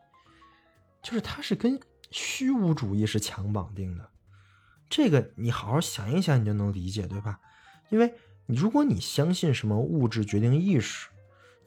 [1.04, 4.12] 就是它是跟虚无主义是强绑定的。
[4.90, 7.40] 这个你好好想一想，你就能理解，对吧？
[7.90, 8.14] 因为
[8.48, 11.10] 如果你相信什么物质决定意识，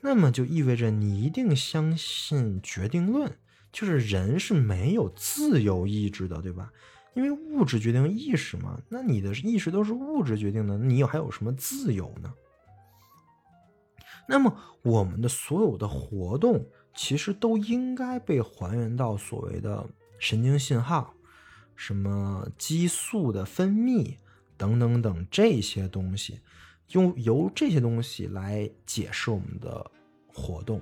[0.00, 3.32] 那么就意味着你一定相信决定论。
[3.70, 6.70] 就是人是没有自由意志的，对吧？
[7.14, 12.34] 因为物质决定意识嘛，那你的意识都是物质决定的，你有还有什么自由呢？
[14.28, 21.14] 那么我们的所有的活动其实都应该被还原到所谓的神经信号，
[21.76, 24.16] 什么激素的分泌
[24.56, 26.40] 等等等这些东西，
[26.90, 29.90] 用由这些东西来解释我们的
[30.26, 30.80] 活动，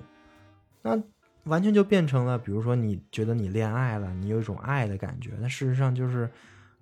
[0.81, 1.01] 那。
[1.45, 6.29] 完全就变成了，比如说你觉得你恋爱了，你有一种爱的感觉，那事实上就是，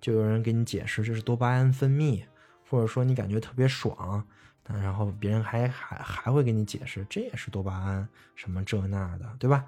[0.02, 2.22] 就有人给你解释这是多巴胺分泌，
[2.68, 4.22] 或者说你感觉特别爽，
[4.66, 9.64] 然后别人还还还会给你解释这也是多巴胺什么这那的，对吧？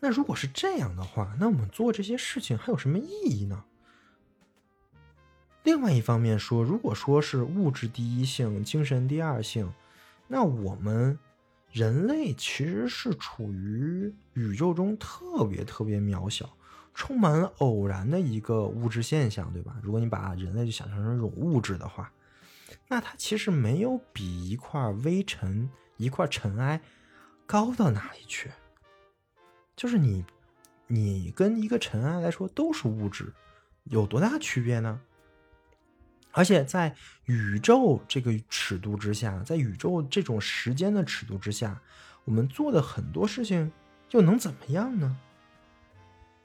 [0.00, 3.64] 那如果是这样的话，那我们做这些事情还有什么意义呢？
[5.64, 9.72] 另外一方面说，如果说是物质第一性，精神第二性，
[10.26, 11.18] 那我们。
[11.70, 16.48] 人类其实是处于宇宙中特别特别渺小、
[16.94, 19.76] 充满了偶然的一个物质现象，对吧？
[19.82, 22.10] 如果你把人类就想象成一种物质的话，
[22.88, 26.80] 那它其实没有比一块微尘、一块尘埃
[27.44, 28.50] 高到哪里去。
[29.78, 30.24] 就是你，
[30.88, 33.32] 你跟一个尘埃来说都是物质，
[33.84, 35.00] 有多大区别呢？
[36.32, 36.92] 而且在
[37.26, 41.80] 宇宙这个尺度之下，在宇宙这种时间的尺度之下，
[42.24, 43.70] 我们做的很多事情
[44.10, 45.16] 又能怎么样呢？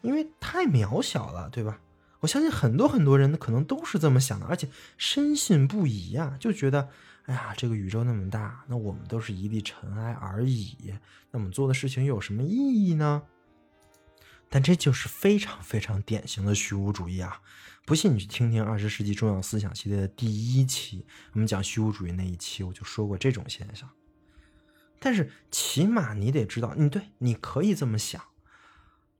[0.01, 1.79] 因为太渺小了，对吧？
[2.23, 6.89] 我相信很多很多人可能都是这么想的，而且深信不疑啊，就觉得，
[7.25, 10.93] 哎呀，这个宇宙那么大，那我们都是一粒尘埃而已，
[11.31, 13.23] 那我们做的事情有什么意义呢？
[14.49, 17.41] 但这就是非常非常典型的虚无主义啊！
[17.85, 23.89] 不信你去听听二十世纪重要思想系列的第一期，我们讲虚无主义那一期，我就说过这种现象。
[24.97, 28.23] 但是起码你得知道，你对，你可以这么想，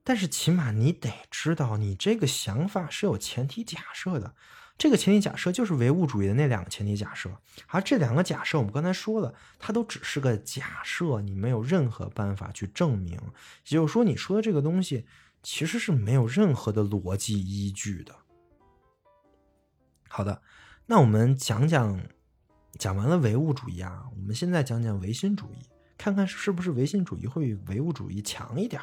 [0.03, 4.35] 但是起码你得知道，你这个想法是有前提假设的。
[4.75, 7.29] 这个前提假设就是唯物主义的那两个前提假设，
[7.67, 13.13] 而这两个假设我们刚才说了，它都只是个假设，你没有任何办法去证明。
[13.13, 15.05] 也就是说，你说的这个东西
[15.43, 18.15] 其实是没有任何的逻辑依据的。
[20.09, 20.41] 好的，
[20.87, 22.01] 那我们讲讲，
[22.79, 25.59] 讲完了唯物主义啊，我们现在讲讲唯心主义，
[25.97, 28.81] 看看是不是唯心主义会比唯物主义强一点。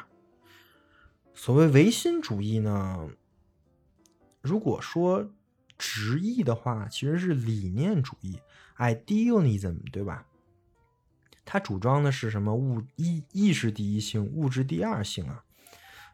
[1.33, 3.09] 所谓唯心主义呢，
[4.41, 5.31] 如果说
[5.77, 8.39] 直译的话，其实是理念主义
[8.77, 10.27] （idealism），对吧？
[11.43, 15.43] 他主张的是什么物意意识第一性，物质第二性啊？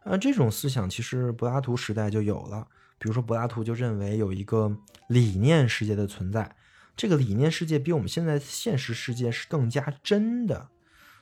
[0.06, 2.67] 呃，这种思想其实柏拉图时代就有了。
[2.97, 4.77] 比如说，柏拉图就认为有一个
[5.10, 6.56] 理念世界的存在，
[6.95, 10.69] 这个理念世界比我们现在现实世界是更加真的。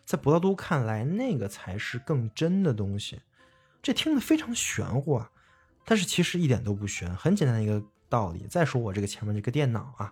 [0.05, 3.21] 在柏拉图看来，那个才是更真的东西。
[3.85, 5.29] 这听着非常玄乎啊，
[5.85, 8.47] 但是其实一点都不玄，很简单的一个道理。
[8.49, 10.11] 再说我这个前面这个电脑啊，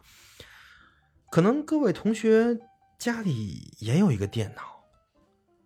[1.31, 2.59] 可能各位同学
[2.99, 4.83] 家里也有一个电脑，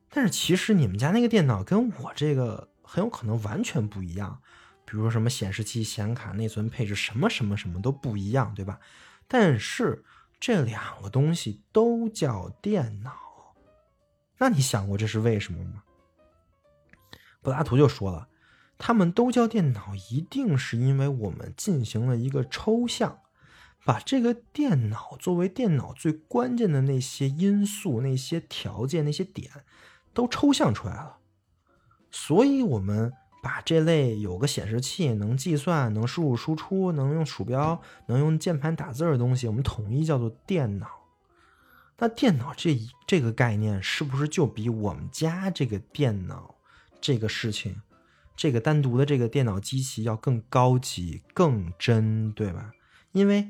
[0.09, 4.41] 但是其实你们家那个电脑跟我这个很有可能完全不一样。
[4.85, 8.79] 比如说什么显示器、显卡、内存配置，什么什么什么都不一样，对吧？
[9.27, 10.05] 但是
[10.39, 13.11] 这两个东西都叫电脑。
[14.37, 15.83] 那你想过这是为什么吗？
[17.47, 18.27] 柏拉图就说了，
[18.77, 23.19] 他们都叫电脑，一定是因为我们进行了一个抽象，
[23.85, 29.49] 把这个电脑作为电脑最关键的那些因素、那些条件、那些点，
[30.13, 31.19] 都抽象出来了。
[32.11, 40.89] 所以，我们把这类有个显示器、能计算、能输入输出、能用鼠标、能用键盘打字的东西，我们统一叫做电脑。
[41.99, 46.56] 那电脑这一这个概念是不是就比我们家这个电脑
[46.99, 47.81] 这个事情，
[48.35, 52.71] 这个单独的这个电脑机器要更高级、更真，对吧？
[53.11, 53.47] 因为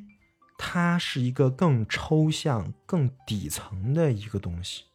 [0.58, 4.86] 它是一个更抽象、更底层的一个东西。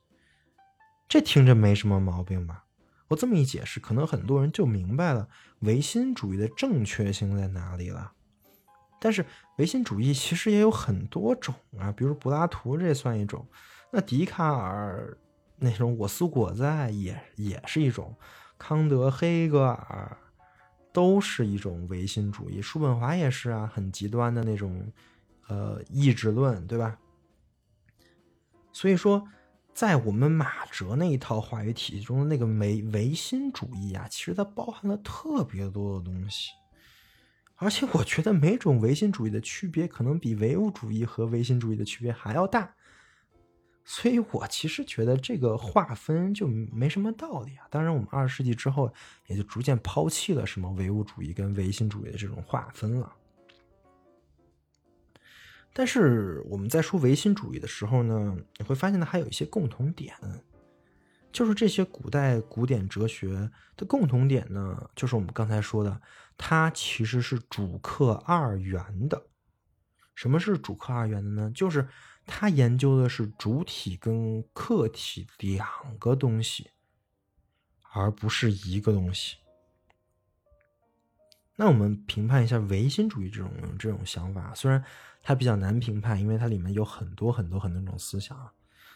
[1.09, 2.65] 这听着没什么毛病吧？
[3.09, 5.29] 我这么一解释，可能很多人就明白了
[5.61, 8.13] 唯心主义的正确性在哪里了。
[8.99, 9.27] 但是
[9.59, 13.47] 唯心主义其实也有很多种啊，比如柏拉图这算一种，
[13.91, 15.19] 那笛卡尔
[15.59, 18.17] 那种我思我在也也是一种，
[18.63, 20.17] 康德、黑格尔
[20.93, 24.93] 都是一种唯心主义，叔本华也是啊，很极端的那种
[25.49, 26.97] 呃意志论，对吧？
[28.73, 29.27] 所以说，
[29.75, 36.53] 在我们马哲那一套话语体系中的那个唯唯心主义啊，其实它包含了特别多的东西。
[37.57, 42.73] 而且我觉得每种唯心主义的区别，可能比唯物主义和唯心主义的区别还要大，
[43.85, 47.67] 所以我其实觉得这个划分就没什么道理啊。
[47.71, 48.93] 当然，我们二十世纪之后
[49.27, 53.13] 也就逐渐抛弃了什么唯物主义跟唯心主义的这种划分了。
[55.73, 60.15] 但是我们在说唯心主义的时候呢，你会发现它还有一些共同点，
[61.33, 66.01] 就是这些古代古典哲学的共同点呢，就是我们刚才说的。
[66.37, 69.27] 它其实是主客二元的。
[70.15, 71.51] 什么是主客二元的呢？
[71.55, 71.89] 就是
[72.35, 75.69] 他研究的是主体跟客体两
[75.99, 76.71] 个东西，
[77.93, 79.37] 而不是一个东西。
[81.57, 84.83] 那我们评判一下唯心主义这种这种想法，虽然
[85.23, 88.51] 它比较难评判，因为它里面有很多很多很多种思想。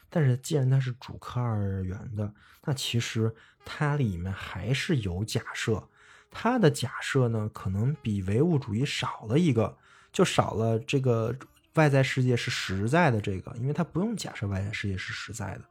[0.08, 2.32] 但是既然它是主客二元的，
[2.64, 3.32] 那其实
[3.66, 5.86] 它里面还是有假设。
[6.30, 9.76] 它的假设呢，可能比唯物主义少了一个，
[10.10, 11.36] 就少了这个
[11.76, 15.64] 外在世界是实在的这个，因为他不用假设外在世界是实在的，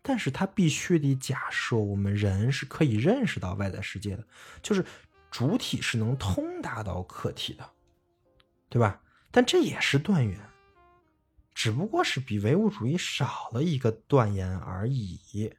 [0.00, 4.24] 但是他必须得假设我们人是可以认识到外在世界的，
[4.62, 4.84] 就是
[5.30, 7.68] 主体是能通达到客体的，
[8.68, 9.02] 对吧？
[9.30, 10.38] 但这也是断言，
[11.54, 15.52] 只不过是比唯物主义少了一个断言而已。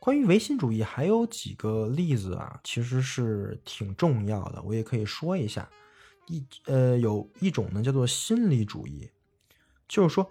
[0.00, 5.68] 关于唯心主义还有几个例子啊，其实是挺重要的，我也可以说一下。
[6.28, 9.10] 一呃，有一种呢叫做心理主义，
[9.86, 10.30] 就是说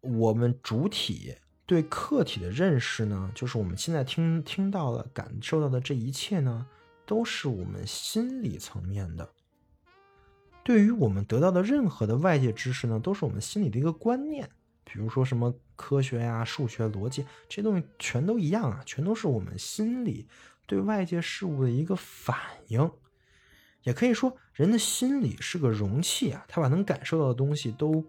[0.00, 1.36] 我们主体
[1.66, 6.66] 对客体的认识呢，就是我们现在听听到的、感受到的这一切呢，
[7.06, 9.28] 都是我们心理层面的。
[10.64, 14.48] 对于我们得到的任何的外界知识呢，都是我们心里的一个观念。
[14.84, 20.28] 比如说什么科学呀、数学、逻辑这东西全都一样啊，全都是我们心里
[20.66, 22.36] 对外界事物的一个反
[22.68, 22.90] 应。
[23.82, 28.04] 也可以说，人的心理是个容器啊，他把能感受到的东西都，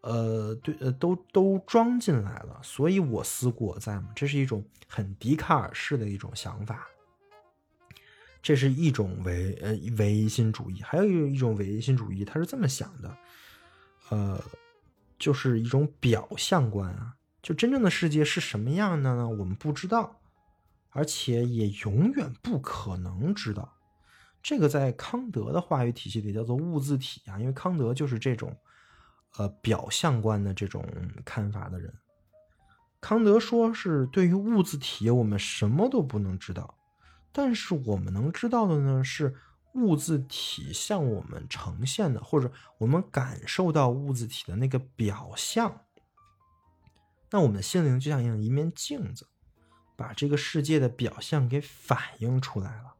[0.00, 2.60] 呃，对，呃，都都装进来了。
[2.62, 6.86] 所以我思故我在嘛，这是一种很笛卡尔式的一种想法。
[8.42, 13.16] 这是一种唯呃唯心主义，还有一种唯心主义，他是这么想的，
[14.10, 14.42] 呃。
[15.18, 19.28] 就是一种表象观啊，就真正的世界是什么样的呢？
[19.28, 20.20] 我们不知道，
[20.90, 23.77] 而且也永远不可能知道。
[24.42, 28.56] 这个在康德的话语体系里叫做物自体啊，因为康德就是这种
[29.36, 30.84] 呃表象观的这种
[31.24, 31.92] 看法的人。
[33.00, 36.74] 康德说是对于物自体，我们什么都不能知道，
[37.32, 39.34] 但是我们能知道的呢是。
[39.74, 45.82] 物字体向我们呈现的，或者我们感受到物字体的那个表象，
[47.30, 49.28] 那我们的心灵就像一面镜子，
[49.94, 52.94] 把这个世界的表象给反映出来了。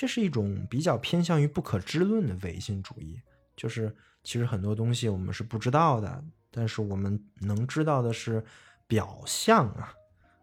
[0.00, 3.20] 这是一种比较偏向于不可知论的唯心主义，
[3.56, 3.92] 就是
[4.22, 8.44] 其实很多东西我们是不知道的，但是我们能知道的是
[8.86, 9.92] 表象啊，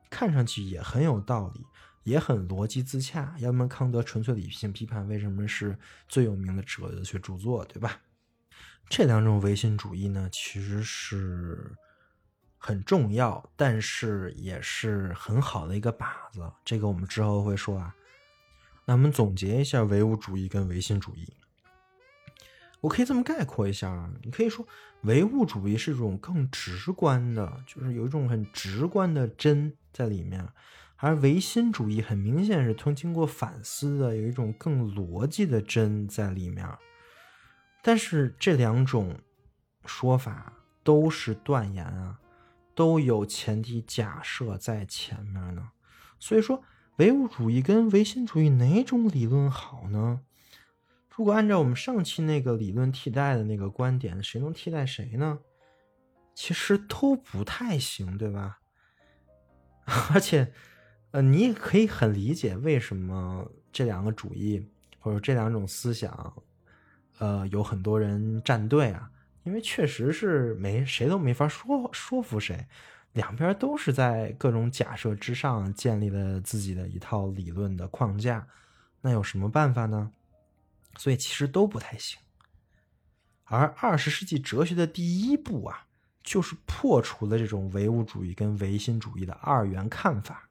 [0.09, 1.65] 看上去也很有道理，
[2.03, 3.33] 也很逻辑自洽。
[3.39, 5.79] 要不然康德纯粹理性批判为什么是
[6.09, 8.01] 最有名的哲学著作，对吧？
[8.89, 11.73] 这两种唯心主义呢，其实是
[12.57, 16.51] 很重要，但是也是很好的一个靶子。
[16.65, 17.95] 这个我们之后会说啊。
[18.85, 21.27] 那我们总结一下唯物主义跟唯心主义。
[22.81, 24.67] 我可以这么概括一下啊，你可以说
[25.01, 30.47] 唯物主义是一种更直观的，就是有一种很直观的真在里面，
[30.97, 36.69] 而唯心主义很明显是从经过反思的，有一种更逻辑的真在里面。
[37.81, 39.19] 但是这两种
[39.87, 42.19] 说法都是断言啊，
[42.75, 45.71] 都有前提假设在前面呢，
[46.19, 46.63] 所以说。
[46.97, 50.21] 唯物主义跟唯心主义哪种理论好呢？
[51.13, 55.39] 如果按照我们上期那个理论替代的那个观点，谁能替代谁呢？
[56.33, 58.59] 其实都不太行，对吧？
[60.13, 60.51] 而且，
[61.11, 64.65] 呃，你也可以很理解为什么这两个主义
[64.99, 66.33] 或者这两种思想，
[67.19, 69.11] 呃，有很多人站队啊，
[69.43, 72.65] 因为确实是没谁都没法说说服谁。
[73.15, 78.45] 两边都是在各种假设之上建立了自己的一套理论的框架，
[78.99, 80.11] 那有什么办法呢？
[80.97, 82.19] 所以其实都不太行。
[83.45, 85.87] 而二十世纪哲学的第一步啊，
[86.23, 90.49] 就是破除了这种唯物主义跟唯心主义的二元看法。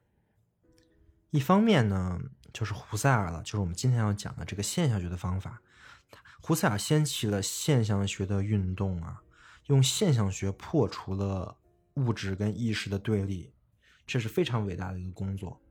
[1.29, 2.19] 一方面呢，
[2.51, 5.61] 就是胡塞尔了，就是我们今天要讲的这个现象学的方法。
[6.41, 9.21] 胡塞尔掀起了现象学的运动啊，
[9.67, 11.57] 用现象学破除了。
[11.95, 13.51] 物质跟意识的对立，
[14.05, 15.61] 这是非常伟大的一个工作。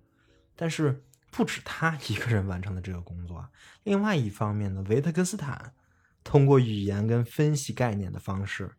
[0.56, 3.48] 但是不止他一个人完成了这个工作。
[3.82, 5.74] 另外一方面呢，维特根斯坦
[6.22, 8.74] 通过语言跟分析概念的方式，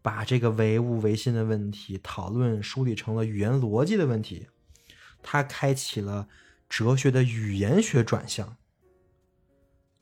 [0.00, 4.48] 把这个唯物唯心的问题讨论梳理成了语言逻辑的问题。
[5.22, 6.28] 他开启了
[6.68, 8.56] 哲学的语言学转向。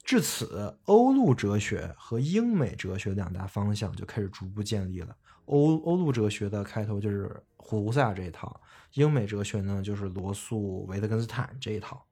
[0.04, 5.16] 至此，欧陆哲学和英美哲学两大方向就开始逐步建立了。
[5.46, 8.60] 欧欧陆哲学的开头就是胡塞尔这一套，
[8.92, 12.06] 英美哲学呢就是罗素、维特根斯坦这一套。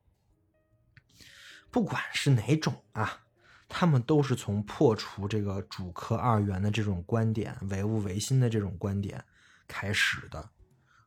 [1.70, 3.20] 不管是哪种啊，
[3.68, 9.24] 他们都是从破除这个主客二元的这种观点、唯物唯心的这种观点
[9.66, 10.50] 开始的。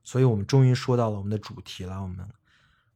[0.04, 2.02] 所以，我们终于说到了我们的主题了。
[2.02, 2.28] 我们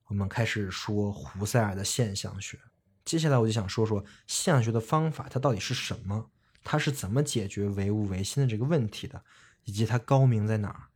[0.07, 2.59] 我们开始说胡塞尔的现象学。
[3.05, 6.29] 接下来我就想说说现象学的方法，它到底是什么？
[6.63, 9.23] 他是怎么解决唯物唯心的这个问题的？
[9.63, 10.87] 以及它高明在哪儿？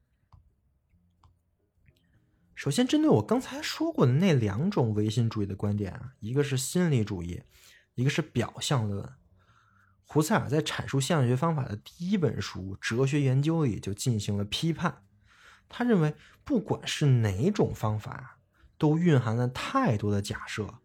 [2.55, 7.43] 首先，针对我刚才说过的那两种唯心主义的观点啊，一个是心理主义，
[7.95, 9.13] 一个是表象论。
[10.03, 15.03] 胡塞尔在阐述现象学方法的第一本书《哲学研究》里就进行了批判。
[15.67, 18.39] 他认为，不管是哪种方法，
[18.77, 20.75] 都蕴含了太多的假设。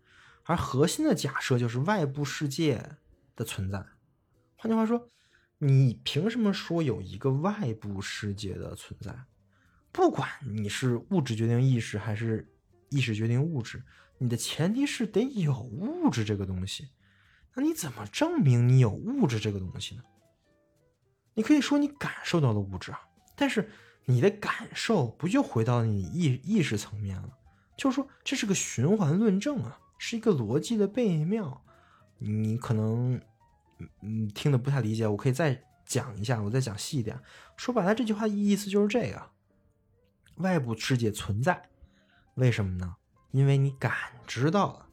[0.45, 2.97] 而核心的假设就是外部世界
[3.37, 3.87] 的存在。
[4.62, 5.08] 换句话说，
[5.56, 9.11] 你凭什么说有一个外部世界的存在？
[9.90, 12.46] 不管你是物质决定意识，还是
[12.90, 13.82] 意识决定物质，
[14.18, 16.90] 你的前提是得有物质这个东西。
[17.54, 20.02] 那你怎么证明你有物质这个东西呢？
[21.32, 23.00] 你可以说你感受到了物质啊，
[23.34, 23.70] 但是
[24.04, 27.30] 你的感受不就回到你意意识层面了？
[27.78, 29.80] 就是说，这是个循环论证啊。
[29.96, 31.61] 是一个逻辑的悖谬，
[32.18, 33.20] 你可能
[34.03, 37.20] 嗯听的不太理解，我可以再讲一下，我再讲细一点。
[37.57, 39.31] 说白了，这句话意思就是这个：
[40.37, 41.68] 外部世界存在，
[42.35, 42.97] 为什么呢？
[43.33, 43.93] 因为你感
[44.26, 44.89] 知到了，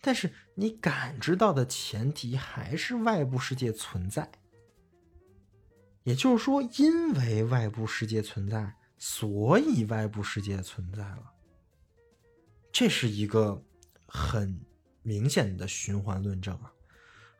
[0.00, 4.30] 但是你感知到的前提还是外部世界存在。
[6.04, 11.32] 也就是说，因为外部世界存在，所以外部世界存在了。
[12.72, 13.64] 这是一个。
[14.10, 14.58] 很
[15.02, 16.72] 明显的循环论证啊，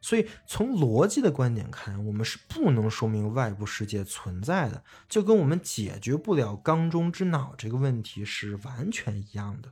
[0.09, 9.71] 所以从逻辑的观点看，我们是不能说明外部世界存在的，就跟我们解决不了缸中之脑这个问题是完全一样的。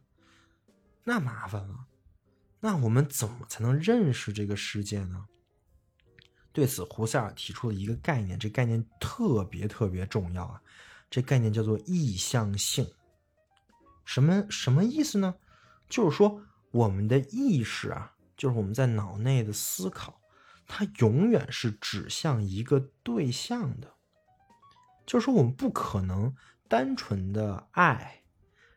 [1.04, 1.86] 那麻烦了，
[2.60, 5.24] 那我们怎么才能认识这个世界呢？
[6.52, 10.60] 对此，胡塞尔提出了一个概念，这概念特别特别重要啊，
[11.08, 12.86] 这概念叫做意向性。
[14.04, 15.34] 什么什么意思呢？
[15.88, 16.42] 就是说。
[16.72, 20.20] 我们的意识啊，就是我们在脑内的思考，
[20.66, 23.94] 它永远是指向一个对象的。
[25.06, 26.34] 就是说，我们不可能
[26.68, 28.24] 单纯的爱、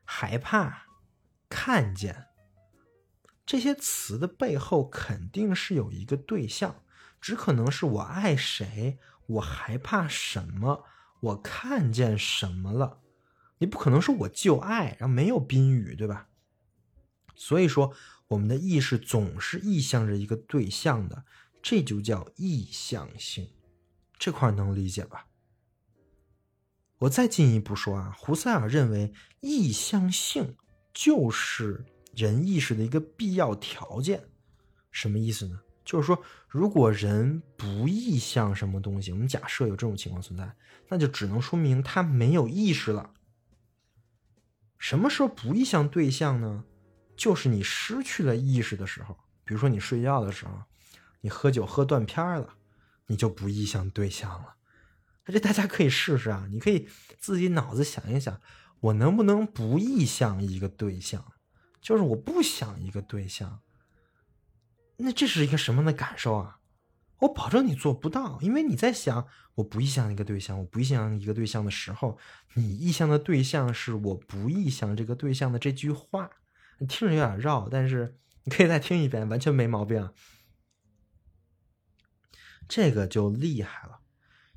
[0.04, 0.86] 害怕、
[1.50, 2.28] 看见，
[3.46, 6.84] 这些词的背后肯定是有一个对象，
[7.20, 10.86] 只可能是我爱谁，我害怕什么，
[11.22, 13.02] 我看见什么了。
[13.58, 16.28] 你不可能说我就爱，然后没有宾语，对吧？
[17.36, 17.94] 所以说，
[18.28, 21.26] 我们的意识总是意向着一个对象的，
[21.62, 23.47] 这就叫意向性。
[24.18, 25.28] 这块能理解吧？
[26.97, 30.57] 我再进一步说啊，胡塞尔认为意向性
[30.93, 34.22] 就是人意识的一个必要条件。
[34.91, 35.62] 什么意思呢？
[35.86, 40.53] 就是说，如果人不意向什么东西，我们假设有这种情况存在，
[40.88, 43.14] 那就只能说明他没有意识了。
[44.78, 46.64] 什么时候不意向对象呢？
[47.16, 50.62] 就是你失去了意识的时候，比如说你睡觉的时候，
[51.22, 52.55] 你喝酒喝断片了，
[53.07, 54.55] 你就不意向对象了。
[55.26, 56.47] 这大家可以试试啊！
[56.49, 56.89] 你可以
[57.20, 58.41] 自己脑子想一想，
[58.80, 61.34] 我能不能不意向一个对象？
[61.80, 63.61] 就是我不想一个对象，
[64.97, 66.59] 那这是一个什么样的感受啊？
[67.20, 72.17] 我保证你做不到，因为你在想我不意向一个对象，我不意向一个对象的时候，
[72.55, 76.30] 你意向的对象是我不意向这个对象的这句话，
[76.80, 80.09] 你听着有点绕，但是你可以再听一遍，完全没毛病。
[82.70, 83.99] 这个就厉害了。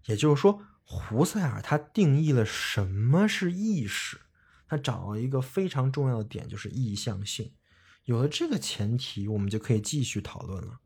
[0.05, 4.21] 也就是说，胡塞尔他定义了什么是意识，
[4.69, 7.55] 他找到一个非常重要的点，就是意向性。
[8.05, 10.81] 有了这个前提，我们就可以继续讨论了。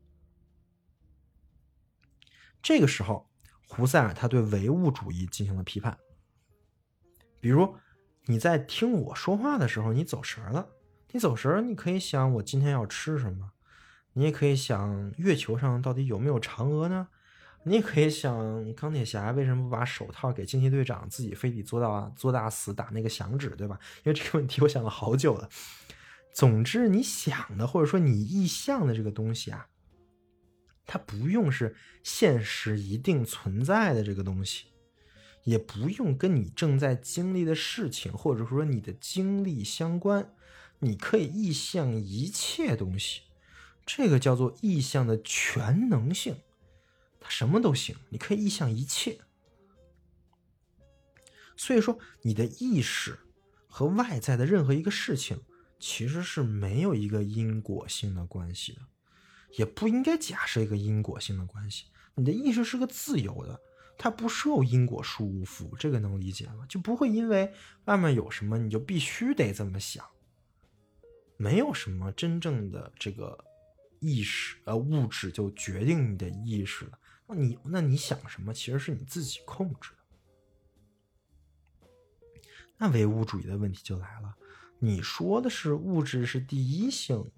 [2.61, 3.29] 这个时候，
[3.67, 5.97] 胡塞尔他对唯物主义进行了批判。
[7.39, 7.75] 比如，
[8.25, 10.69] 你在听我说话的时候，你走神了。
[11.11, 13.51] 你走神，你可以想我今天要吃什么，
[14.13, 17.07] 你也可以想月球上到底有没有嫦娥呢？
[17.67, 23.77] 你可以想钢铁侠为什么不把手套给惊奇队长，自己非得做到做大死打那个响指，对吧？
[24.05, 25.49] 因为这个问题我想了好久了。
[26.33, 29.67] 总之，你想的或者说你意向的这个东西啊，
[30.85, 34.67] 它不用是现实一定存在的这个东西，
[35.43, 40.33] 也不用跟你正在经历的事情或者说你的经历相关，
[40.79, 43.23] 你可以意向一切东西，
[43.85, 46.35] 这个叫做意向的全能性。
[47.29, 49.19] 什么都行，你可以意向一切。
[51.55, 53.17] 所以说，你的意识
[53.67, 55.41] 和外在的任何一个事情，
[55.79, 58.81] 其实是没有一个因果性的关系的，
[59.57, 61.85] 也不应该假设一个因果性的关系。
[62.15, 63.59] 你的意识是个自由的，
[63.97, 66.65] 它不受因果束缚，这个能理解吗？
[66.69, 67.51] 就不会因为
[67.85, 70.05] 外面有什么，你就必须得这么想。
[71.37, 73.37] 没有什么真正的这个
[73.99, 76.99] 意识，呃，物质就决定你的意识了。
[77.27, 79.97] 那你那你想什么，其实是你自己控制的。
[82.77, 84.35] 那唯物主义的问题就来了，
[84.79, 87.31] 你说的是物质是第一性，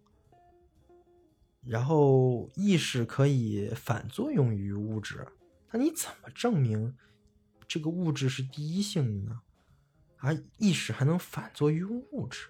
[1.62, 5.28] 然后意识可以反作用于物质，
[5.72, 6.96] 那你怎么证明
[7.68, 9.42] 这个物质是第一性的呢？
[10.18, 12.50] 而意识还能反作于物质？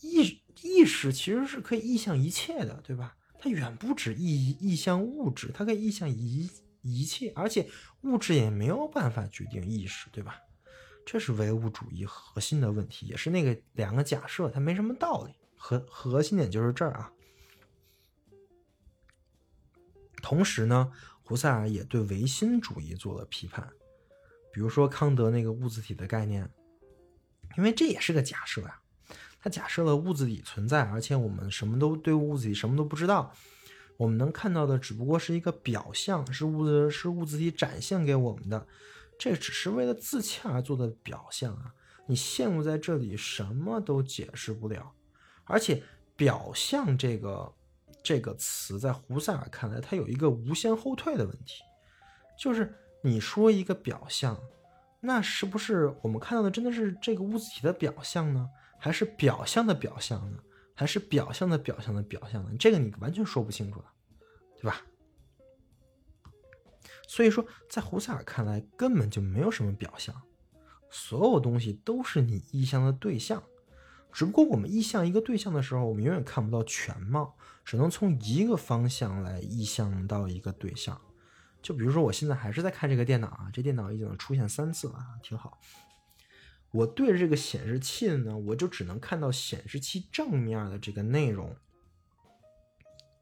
[0.00, 3.16] 意意识其实是可以意向一切的，对吧？
[3.44, 7.68] 它远不止意意向物质，它可以意向一一切，而且
[8.00, 10.40] 物质也没有办法决定意识，对吧？
[11.04, 15.34] 这是唯物主义核心的问题，也是那个两个假设，它没什么道理。
[15.56, 17.12] 核核心点就是这儿啊。
[20.22, 20.90] 同时呢，
[21.22, 23.70] 胡塞尔也对唯心主义做了批判，
[24.54, 26.50] 比如说康德那个物自体的概念，
[27.58, 28.80] 因为这也是个假设呀。
[29.44, 33.30] 他假设了物自体存在，而且我们什么都对物自体什么都不知道，
[33.98, 38.66] 我们能看到的只不过是一个表象，是物质是物自体展现给我们的，
[39.18, 41.74] 这只是为了自洽而做的表象啊！
[42.06, 44.94] 你陷入在这里，什么都解释不了。
[45.44, 45.82] 而且
[46.16, 47.52] “表象”这个
[48.02, 51.60] 这个词，在胡塞尔看来，它有一个无限后退的问题，
[52.40, 54.40] 就是你说一个表象，
[55.00, 58.48] 那是不是我们看到的真的是这个物自体的表象呢？
[58.84, 60.38] 还是表象的表象呢？
[60.74, 62.50] 还是表象的表象的表象呢？
[62.58, 63.86] 这个你完全说不清楚了，
[64.60, 64.82] 对吧？
[67.08, 70.14] 所以说，在胡塞尔看来，根本就没有什么表象，
[70.90, 73.42] 所有东西都是你意向的对象。
[74.12, 81.00] 只不过我们意向一个对象的时候，我们永远看不到全貌，只能从一个方向来意向到一个对象。
[81.62, 85.58] 就比如说，我现在还是在看这个电脑啊，这电脑已经出现三次了，挺好。
[86.74, 91.54] 我对着这个显示器呢，我就只能看到显示器正面的这个内容。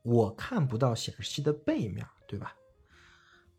[0.03, 2.57] 我看不到显示器的背面，对吧？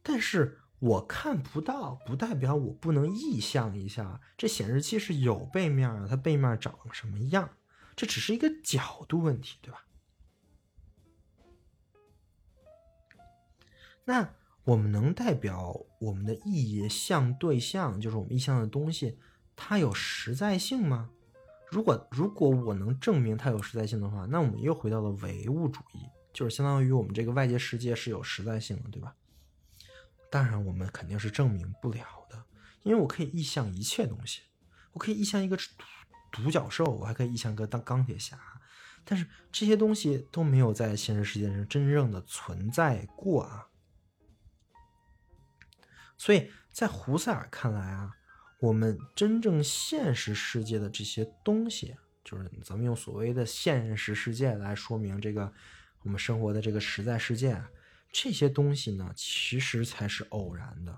[0.02, 7.56] 但是我看不到，不代表我不能意象一下，这显示器是有背面啊，它背面长什么样，
[7.96, 9.86] 这只是一个角度问题，对吧？
[14.06, 14.34] 那
[14.64, 19.20] 我们能代表我们的意象对象，就是我们意象的东西。
[19.56, 21.10] 它有实在性吗？
[21.70, 29.16] 如果如果我能证明它有实在性的话，那我们又回到了唯物主义，就是相当于我们这个外界世界是有实在性的，对吧？
[30.30, 32.44] 当然，我们肯定是证明不了的，
[32.84, 34.42] 因为我可以意向一切东西，
[34.92, 35.58] 我可以意向一个
[36.32, 38.40] 独角兽，我还可以意向个当钢铁侠。
[39.06, 43.68] 但是这些东西都没有在现实世界上真正的存在过啊，
[46.18, 48.16] 所以在胡塞尔看来啊，
[48.64, 51.94] 我们真正现实世界的这些东西，
[52.24, 55.52] 就是咱们用所谓的现实世界来说明这个
[56.04, 57.62] 我们生活的这个实在世界，
[58.10, 60.98] 这些东西呢，其实才是偶然的。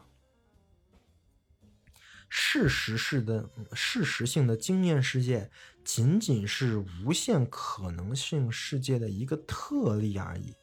[2.29, 5.49] 事实式的事实性的经验世界，
[5.83, 10.53] 仅仅是无限可能性世界的一个特例而已。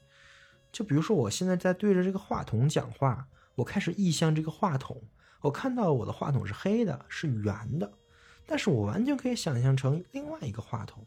[0.71, 3.27] 就比如说，我现在在对着这个话筒讲话，
[3.57, 5.03] 我开始意向这个话筒，
[5.43, 7.93] 我看到我的话筒是黑的，是圆的，
[8.47, 11.05] 但是我完全可以想象成另外一个话筒，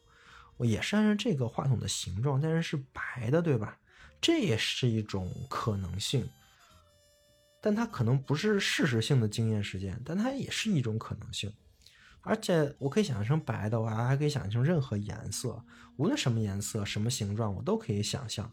[0.58, 3.78] 我也是按照这个话筒的形状，但是是白的，对吧？
[4.22, 6.30] 这也是一种可能性。
[7.62, 11.52] 但它可能不是事实性的经验事件，但它也是一种可能性。
[12.22, 15.64] 而且我可以想象成白的，我还可以想象成任何颜色，
[15.98, 18.52] 无论什么颜色、什么形状，我都可以想象。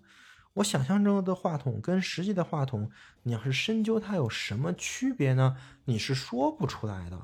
[0.54, 2.90] 我想象中的话筒跟实际的话筒，
[3.22, 5.56] 你要是深究它有什么区别呢？
[5.84, 7.20] 你是说不出来的。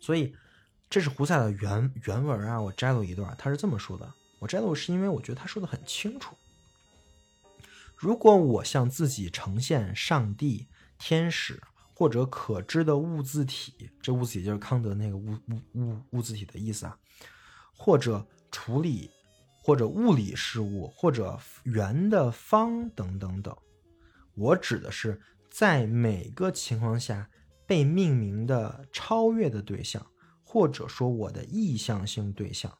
[0.00, 0.34] 所以，
[0.88, 4.12] 这是胡塞的原原文啊，我摘录一段，他是这么说的。
[4.38, 6.34] 我摘录是因为我觉得他说的很清楚。
[7.96, 11.62] 如果我向自己呈现上帝、天使
[11.94, 16.98] 或者可知的物自体，这物自体就是康德那个物物物物自体的意思啊，
[17.74, 19.10] 或者处理
[19.62, 23.54] 或者物理事物或者圆的方等等等，
[24.34, 27.28] 我指的是在每个情况下
[27.66, 30.04] 被命名的超越的对象，
[30.42, 32.72] 或者说我的意向性对象，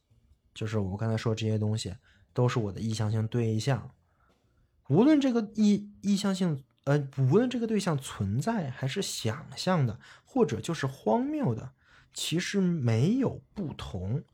[0.55, 1.95] 就是我们刚才说这些东西
[2.33, 3.91] 都是我的意向性对象。
[4.89, 11.73] 无论这个意意向性，呃，无论这个对象存在还是想象的，或者就是荒谬的，
[12.15, 14.25] 其实没有不同。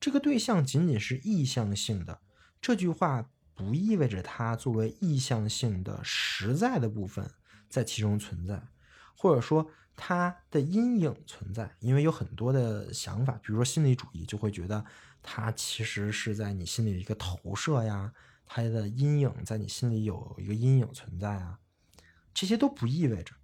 [0.00, 2.20] 这个对象仅仅是意向性的，
[2.58, 7.30] 这句话不意味着它作为意向性的实在的部分
[7.68, 8.62] 在其中存在，
[9.14, 11.76] 或者说它的阴影存在。
[11.80, 14.82] 因为有很多的想法，比如说心理主义就会觉得
[15.22, 18.12] 它其实是在你心里的一个投射呀。
[18.52, 21.60] 它的阴影在你心里有一个阴影存在啊，
[22.34, 23.34] 这些都不意味着，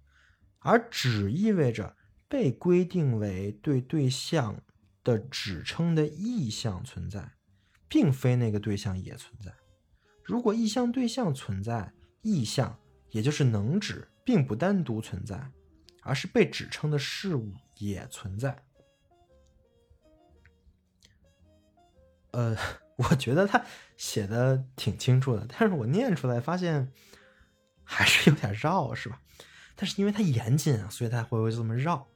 [0.59, 1.95] 而只意味着
[2.27, 4.59] 被规定为对对象
[5.07, 7.31] 的指称的意向存在，
[7.87, 9.53] 并非那个对象也存在。
[10.21, 12.77] 如果意向对象存在，意向
[13.11, 15.49] 也就是能指并不单独存在，
[16.03, 18.61] 而是被指称的事物也存在。
[22.31, 22.57] 呃。
[22.97, 23.63] 我觉得他
[23.95, 26.91] 写的挺清楚的，但是我念出来发现
[27.83, 29.21] 还是有点绕，是吧？
[29.75, 32.07] 但是因为他严谨啊，所以他会会这么绕。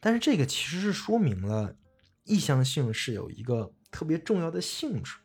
[0.00, 1.76] 但是这个其实是说明了
[2.24, 5.16] 意向性是有一个特别重要的性质，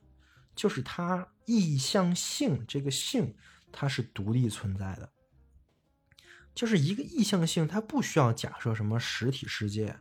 [0.55, 3.33] 就是它意向性这个性
[3.71, 5.09] 它是独立存在的，
[6.53, 9.97] 就是一个意向性，它不需要假设什么实体世界，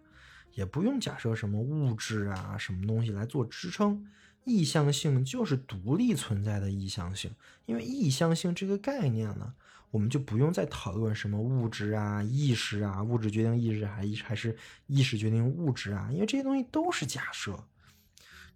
[0.52, 4.06] 也不用假设什么物质啊什么东西来做支撑。
[4.44, 9.54] 意向性就是独立存在的意向性，因为意向性这个概念呢，
[9.94, 17.68] 我们就不用再讨论什么物质啊、意识啊、物质决定意识还还是意识决定物质啊，因为这些东西都是假设，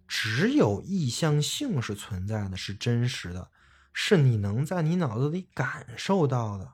[0.05, 3.49] 只有意向性是存在的，是真实的，
[3.93, 6.73] 是你能在你脑子里感受到的，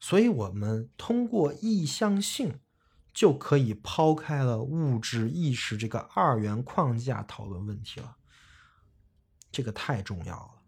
[0.00, 2.58] 所以我们通过意向性。
[3.14, 8.16] 就可以抛开了物质意识这个二元框架讨论问题了，
[9.50, 10.61] 这个太重要了。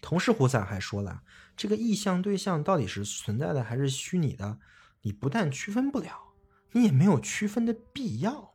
[0.00, 1.22] 同时，胡塞还说了，
[1.56, 4.58] 这个意向对象到底是存在的还是虚拟的，
[5.02, 6.34] 你不但区分不了，
[6.72, 8.54] 你也没有区分的必要。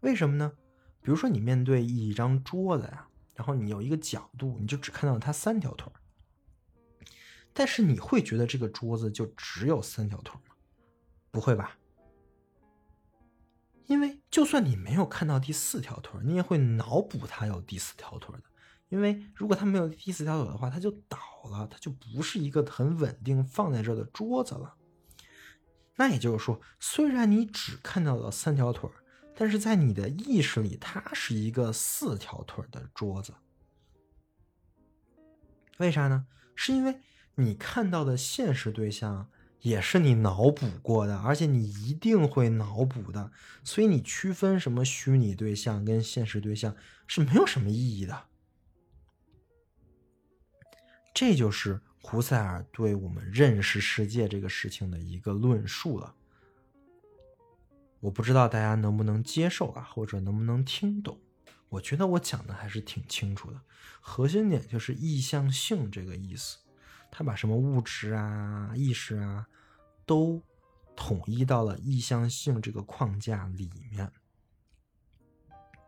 [0.00, 0.52] 为什么呢？
[1.00, 5.92] 比如说，你面对一张桌子呀，然后你有一个角度，你就只看到它三条腿
[7.52, 10.54] 但是你会觉得这个桌子就只有三条腿吗？
[11.30, 11.76] 不会吧？
[13.86, 18.42] 因为就算你没有看到第四条腿，你也会脑补它有第四条腿的。
[18.88, 21.18] 因为如果它没有第四条腿的话，它就倒
[21.50, 24.74] 了，它就不是一个很稳定放在这的桌子了。
[25.96, 28.88] 那也就是说，虽然你只看到了三条腿，
[29.34, 33.34] 但是在你的意识里，它是一个四条腿的桌子。
[35.78, 36.26] 为啥呢？
[36.54, 37.00] 是因为
[37.34, 39.30] 你看到的现实对象
[39.60, 43.30] 也是你脑补过的，而且你一定会脑补的，
[43.64, 46.76] 所以你区分什么虚拟对象跟现实对象
[47.06, 48.24] 是没有什么意义的。
[51.16, 56.14] 这就是胡塞尔对我们认识世界这个事情的一个论述了。
[58.00, 61.18] 我不知道大家能不能接受啊，或者能不能听懂？
[61.70, 63.58] 我觉得我讲的还是挺清楚的。
[64.02, 66.58] 核心点就是意向性这个意思，
[67.10, 69.46] 他把什么物质啊、意识啊，
[70.04, 70.42] 都
[70.94, 74.12] 统一到了意向性这个框架里面。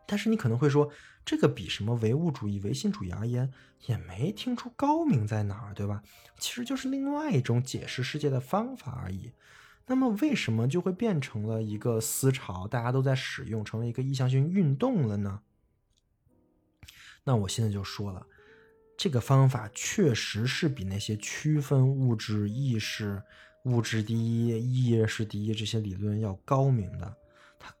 [0.09, 0.91] 但是你可能会说，
[1.23, 3.53] 这个比什么唯物主义、唯心主义而言，
[3.85, 6.01] 也没听出高明在哪儿，对吧？
[6.39, 9.31] 其实就是另外一种解释世界的方法而已。
[9.85, 15.41] 那么为什么就会变成了一个思潮，大家都在使用，成为一个意向性运动了呢？
[17.25, 18.25] 那我现在就说了，
[18.97, 23.21] 这个方法确实是比那些区分物质、意识、
[23.65, 27.15] 物质第一、意识第一这些理论要高明的。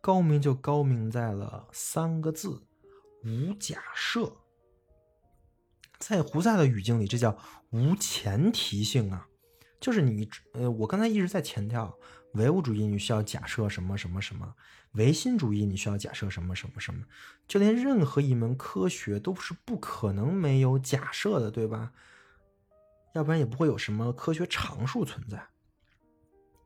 [0.01, 2.61] 高明就高明在了三个字：
[3.23, 4.31] 无假设。
[5.97, 7.37] 在胡塞的语境里，这叫
[7.71, 9.27] 无前提性啊。
[9.79, 11.97] 就是你，呃，我刚才一直在强调，
[12.33, 14.53] 唯物主义你需要假设什么什么什么，
[14.93, 17.05] 唯心主义你需要假设什么什么什么，
[17.47, 21.91] 就连任何一门科学都是不可能没有假设的，对吧？
[23.13, 25.47] 要不然也不会有什么科学常数存在。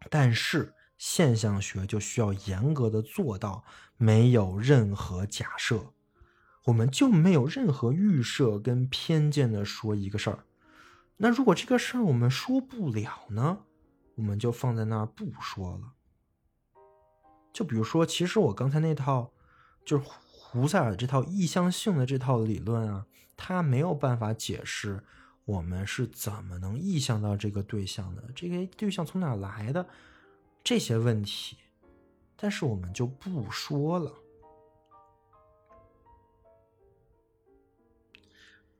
[0.09, 0.73] 但是
[1.05, 3.65] 现象学就需要严格的做到
[3.97, 5.91] 没有任何假设，
[6.63, 10.45] 我们就没有任何预设跟偏见的说一个事儿。
[11.17, 13.57] 那如果这个事儿我们说不了呢，
[14.15, 15.91] 我们就放在那儿不说了。
[17.51, 19.33] 就比如说，其实我刚才那套，
[19.83, 25.03] 就是胡塞尔这套意向性的这套理论啊，它没有办法解释
[25.43, 29.85] 我们是怎么能意向到这个对象的，这个对象从哪来的
[30.63, 31.57] 这些问题，
[32.35, 34.13] 但是我们就不说了。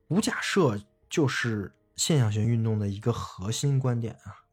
[0.07, 0.79] 无假设
[1.09, 1.73] 就是。
[1.95, 4.49] 现象学运动的一个核心观点啊，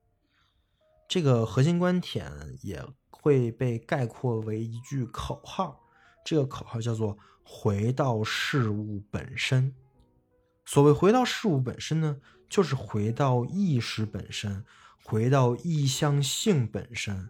[1.09, 5.81] 这个核心观点也会被概括为一句口号，
[6.22, 9.74] 这个口号叫做“回到事物本身”。
[10.66, 14.62] 所谓“回到事物本身”呢，就是回到意识本身，
[15.11, 17.29] 回到意向性本身。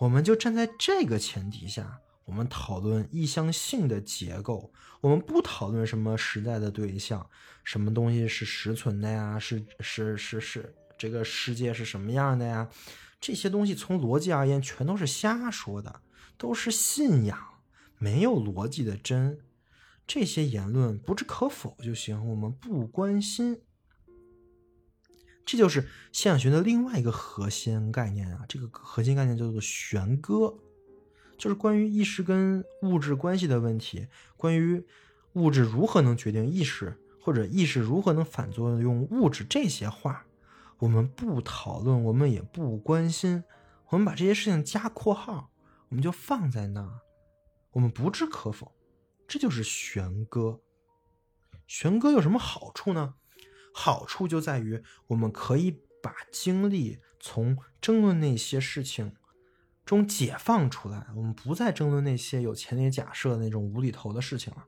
[0.00, 2.00] 我们就站在这个前提下。
[2.24, 7.24] 我们讨论意向性的结构，我们不讨论什么时代的对象，
[7.62, 9.38] 什么东西是实存的呀？
[9.38, 12.68] 是是是是，这个世界是什么样的呀？
[13.20, 16.00] 这些东西从逻辑而言，全都是瞎说的，
[16.36, 17.38] 都是信仰，
[17.96, 19.38] 没有逻辑的真。
[20.04, 23.60] 这些言论不置可否就行，我们不关心。
[25.44, 30.54] 这就是现象学的另外一个核心概念啊，这个核心概念叫做玄歌。
[31.36, 34.82] 就是关于意识跟物质关系的问题，关于
[35.32, 40.24] 物质如何能决定意识，或者意识如何能反作用物质这些话，
[40.78, 43.42] 我们不讨论，我们也不关心，
[43.88, 45.50] 我们把这些事情加括号，
[45.88, 47.00] 我们就放在那儿，
[47.72, 48.72] 我们不置可否，
[49.26, 50.60] 这就是玄歌。
[51.66, 53.14] 玄歌有什么好处呢？
[53.76, 59.16] 好处就在于我们可以把精力从争论那些事情。
[59.84, 64.64] 中解放出来，我们不再争论那些有前提假设的那种无厘头的事情了。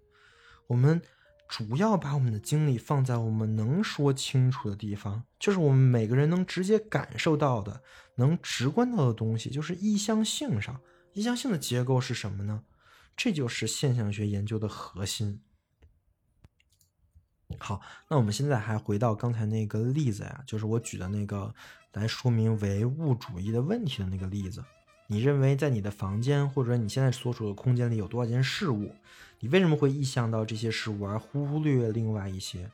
[0.67, 1.01] 我们
[1.49, 7.83] 主要把我们的精力放在我们能说清楚的地方，就是我们每个人能直接感受到的、
[8.17, 10.81] 能直观到的东西，就是意向性上。
[11.13, 12.65] 意向性的结构是什么呢？
[13.17, 15.41] 这就是现象学研究的核心。
[17.59, 21.55] 好，那我们现在还回到刚才那个例子呀，就是我举的那个
[21.93, 24.65] 来说明唯物主义的问题的那个例子。
[25.07, 28.93] 你认为在你的房间或者你现在所处的空间里有多少件事物？
[29.39, 32.71] 你为什么会意向到这些事物而忽略另外一些？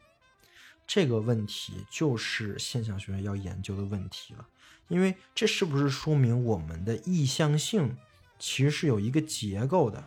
[0.87, 4.47] 这个问题就是现象学要研究的问题了。
[4.89, 7.97] 因为这是不是说明我们的意向性
[8.39, 10.03] 其实是有一个结构的？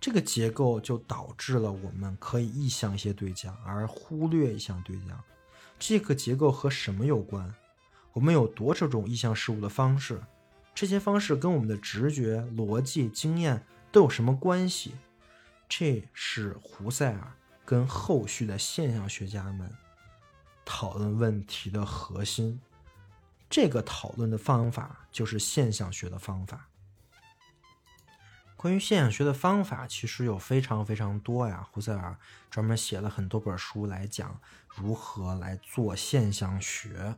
[0.00, 5.20] 这个结构就导致了我们可以意向一些对象而忽略一项对象。
[5.78, 7.54] 这个结构和什么有关？
[8.12, 10.20] 我们有多少种意向事物的方式？
[10.74, 14.94] 这些方式跟我们的直觉、逻辑、经验都有什么关系？
[15.68, 17.32] 这是胡塞尔
[17.64, 19.70] 跟后续的现象学家们
[20.64, 22.60] 讨论问题的核心。
[23.50, 26.68] 这个讨论的方法就是现象学的方法。
[28.66, 31.64] 关于现象学的方法，其实有非常非常多呀。
[31.70, 32.18] 胡塞尔
[32.50, 34.40] 专门写了很多本书来讲
[34.74, 37.14] 如何来做现象学。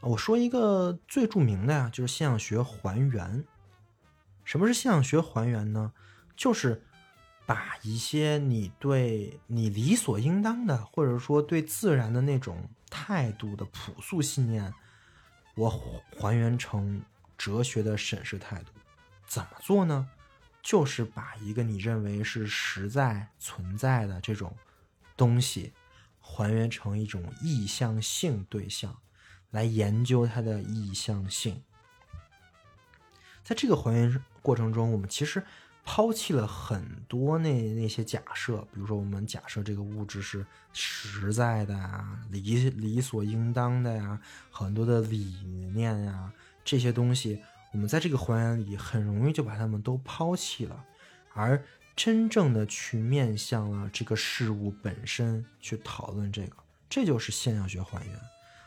[0.00, 3.44] 我说一个最著名的呀，就是现象学还原。
[4.42, 5.92] 什么是现象学还原呢？
[6.36, 6.82] 就是
[7.46, 14.74] 把一些你对你理所应当的，或者说对自然的那种态度的朴素信念，
[15.54, 15.70] 我
[16.18, 17.00] 还原成
[17.38, 18.72] 哲学的审视态度。
[19.28, 20.08] 怎么做呢？
[20.62, 24.56] 就是把一个你认为是实在存在的这种
[25.16, 25.72] 东西，
[26.20, 28.96] 还原成一种意向性对象，
[29.50, 31.62] 来研究它的意向性。
[33.42, 35.42] 在这个还原过程中，我们其实
[35.84, 45.16] 抛弃了很多那那些假设，比如说我们假设这个物质是实在的呀、理理所应当的呀、很多的理
[45.74, 46.32] 念呀
[46.64, 47.42] 这些东西。
[47.72, 50.84] 我们在这个还原里很容易就把它们都抛弃了，
[51.32, 51.62] 而
[51.96, 56.56] 真正的去面向了这个事物本身去讨论这个，
[56.88, 58.14] 这就是现象学还原。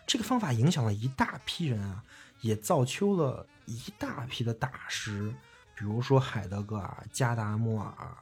[0.07, 2.03] 这个方法影响了一大批人啊，
[2.41, 5.33] 也造就了一大批的大师，
[5.75, 8.17] 比如说海德格尔、加达默尔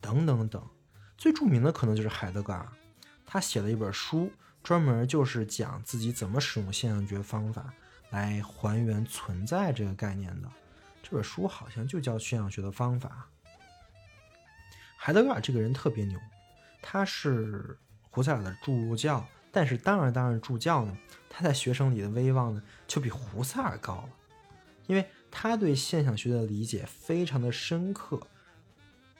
[0.00, 0.62] 等等等。
[1.16, 2.68] 最著名的可能就是海德格尔，
[3.24, 4.30] 他写了一本书，
[4.62, 7.72] 专门就是讲自己怎么使用现象学方法。
[8.14, 10.48] 来还原存在这个概念的
[11.02, 13.28] 这本书好像就叫《现象学的方法》。
[14.96, 16.16] 海德格尔这个人特别牛，
[16.80, 20.96] 他是胡塞尔的助教，但是当然当然助教呢，
[21.28, 24.10] 他在学生里的威望呢就比胡塞尔高了，
[24.86, 28.20] 因为他对现象学的理解非常的深刻。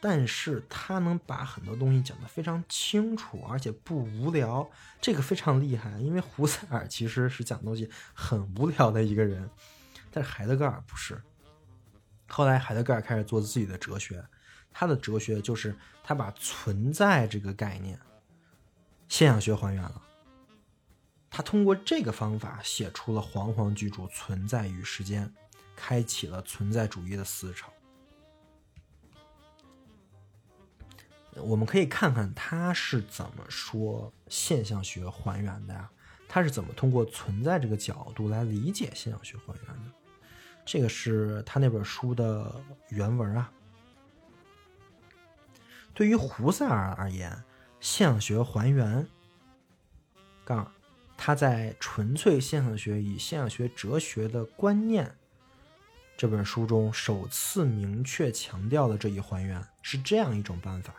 [0.07, 5.99] 但是他能把很多东西讲得非常清楚，而且不无聊，这个非常厉害。
[5.99, 9.49] 因为胡塞尔其实是讲东西很无聊的一个人，
[10.11, 11.19] 但是海德格尔不是。
[12.29, 14.23] 后来海德格尔开始做自己的哲学，
[14.71, 17.99] 他的哲学就是他把存在这个概念，
[19.09, 20.03] 现象学还原了。
[21.31, 25.27] 他通过这个方法写出了煌煌巨著《存在与时间》，
[25.75, 27.73] 开启了存在主义的思潮。
[31.37, 35.91] 我们可以看看他是怎么说现象学还原的呀？
[36.29, 39.91] 他是怎么通过存在这个角度来理解现象学还原的？
[40.65, 43.53] 这个是他那本书的原文啊。
[45.93, 47.31] 对于胡塞尔而言，
[47.79, 49.07] 现象学还原
[50.45, 50.73] 杠
[51.17, 55.07] 他在《纯粹现象学与现象学哲学的观念》
[56.17, 60.95] 这本书中首次明确强调了这一还原是这样一种办法。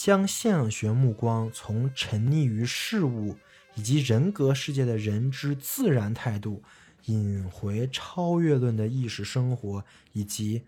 [0.00, 3.36] 将现象学目光从沉溺于事物
[3.74, 6.62] 以及人格世界的人之自然态度，
[7.06, 10.62] 引回超越论的意识生活以及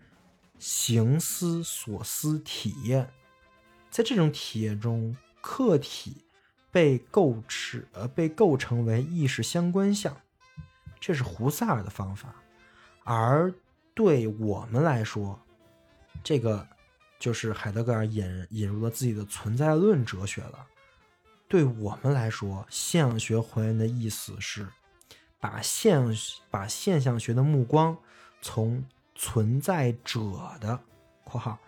[0.59, 3.09] 行思所思体验。
[3.89, 6.25] 在这种体验中，客体
[6.69, 10.13] 被构持呃被构成为意识相关项，
[10.99, 12.35] 这是胡塞尔的方法。
[13.05, 13.53] 而
[13.93, 15.39] 对我们来说，
[16.21, 16.67] 这个。
[17.21, 20.65] 就是海德格尔引引入了自己的存在论哲学了。
[21.47, 24.67] 对我们来说，现象学还原的意思是，
[25.39, 26.01] 把现
[26.49, 27.95] 把现象学的目光
[28.41, 30.17] 从存在者
[30.59, 30.81] 的
[31.23, 31.59] （括号）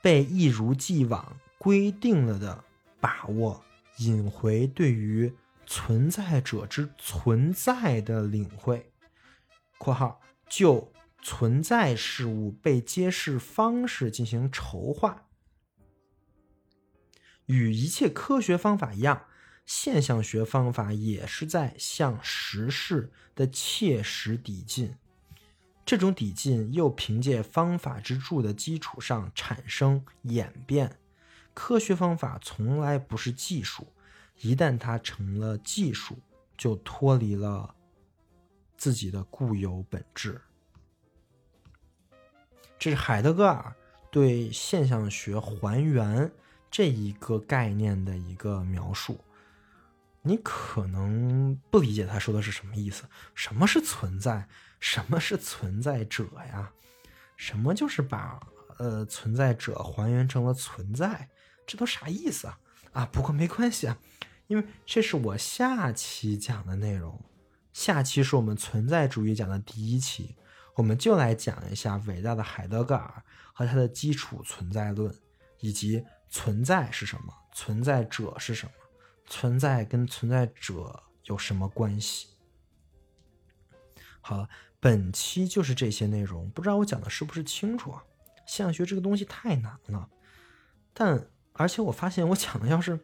[0.00, 2.62] 被一如既往规定了的
[3.00, 3.64] 把握，
[3.98, 5.34] 引回对于
[5.66, 8.92] 存在者之存在的领会
[9.76, 10.88] （括号）就。
[11.26, 15.26] 存在事物被揭示方式进行筹划，
[17.46, 19.24] 与一切科学方法一样，
[19.64, 24.96] 现象学方法也是在向实事的切实抵近。
[25.86, 30.98] 这种抵近又凭借方法之柱的基础上产生演变。
[31.54, 33.86] 科学方法从来不是技术，
[34.40, 36.18] 一旦它成了技术，
[36.58, 37.74] 就脱离了
[38.76, 40.38] 自己的固有本质。
[42.84, 43.74] 这是海德格尔
[44.10, 46.30] 对现象学还原
[46.70, 49.18] 这一个概念的一个描述。
[50.20, 53.04] 你可能不理解他说的是什么意思？
[53.34, 54.46] 什么是存在？
[54.80, 56.70] 什么是存在者呀？
[57.38, 58.38] 什么就是把
[58.76, 61.30] 呃存在者还原成了存在？
[61.66, 62.58] 这都啥意思啊？
[62.92, 63.96] 啊，不过没关系啊，
[64.46, 67.18] 因为这是我下期讲的内容。
[67.72, 70.36] 下期是我们存在主义讲的第一期。
[70.74, 73.22] 我们就来讲一下伟大的海德格尔
[73.52, 75.14] 和他的基础存在论，
[75.60, 78.72] 以及存在是什么，存在者是什么，
[79.26, 82.28] 存在跟存在者有什么关系。
[84.20, 84.48] 好了，
[84.80, 88.04] 本期就是这些内容，不知道我讲的是不是清楚啊？
[88.46, 90.08] 现象学这个东西太难了。
[90.92, 92.98] 但而且我发现，我讲的要是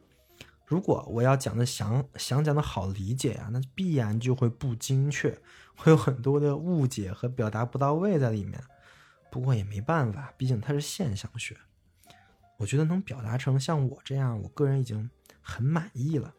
[0.70, 5.36] 如果我要讲的想想讲的好理解呀，那必然就会不精确，
[5.74, 8.62] 会有很多的误解和表达不到位在里面。
[9.32, 11.56] 不过也没办法，毕竟它是现象学。
[12.56, 15.10] 我觉得能表达成像我这样，我个人已经
[15.40, 16.32] 很满意了。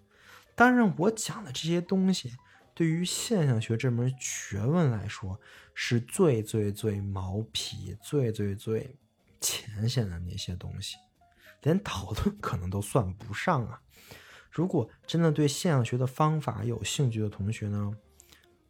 [0.55, 2.33] 当然，我讲的这些东西，
[2.73, 5.37] 对于现象学这门学问来说，
[5.73, 8.95] 是最最最毛皮、最最最
[9.41, 10.95] 浅显的那些东西，
[11.63, 13.81] 连讨论可能都算不上啊。
[14.51, 17.91] 如果真的对现象学的方法有兴趣的同学呢，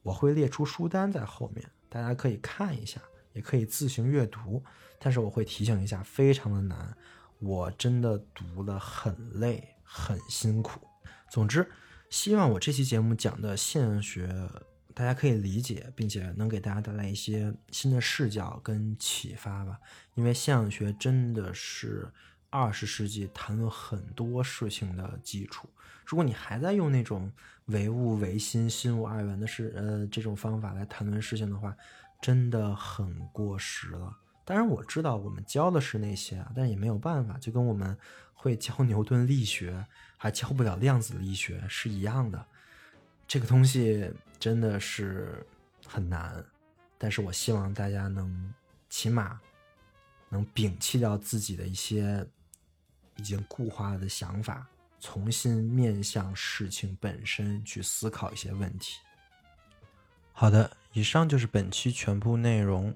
[0.03, 3.01] 我会列出书单在后面，大家可以看一下，
[3.33, 4.63] 也可以自行阅读。
[4.99, 6.95] 但是我会提醒一下，非常的难。
[7.39, 10.79] 我真的读了很累，很辛苦。
[11.27, 11.67] 总之，
[12.11, 14.29] 希望我这期节目讲的现象学，
[14.93, 19.79] 大家可以理解，并且能给大家带来一些新的视角跟启发吧。
[20.13, 22.07] 因为现象学真的是
[22.51, 25.67] 二十世纪谈论很多事情的基础。
[26.05, 27.31] 如果你还在用那种
[27.67, 31.75] 唯物唯心、心无二元的事，呃，这种方法来谈论事情的话，
[32.21, 34.15] 真的很过时了。
[34.43, 37.97] 当然我知道我们教的是那些啊，但也没有办法，就跟我们
[38.33, 39.85] 会教牛顿力学
[40.17, 42.45] 还教不了量子力学是一样的。
[43.25, 45.47] 这个东西真的是
[45.87, 46.43] 很难，
[46.97, 48.53] 但是我希望大家能
[48.89, 49.39] 起码
[50.27, 52.27] 能摒弃掉自己的一些
[53.21, 54.65] 已经固化的想法，
[54.99, 58.97] 重新面向事情本身去思考一些问题。
[60.33, 62.91] 好的，以上就是本期全部内容。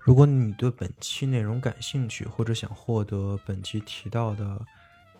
[0.00, 4.60] 如果你对本期内容感兴趣，或者想获得本期提到的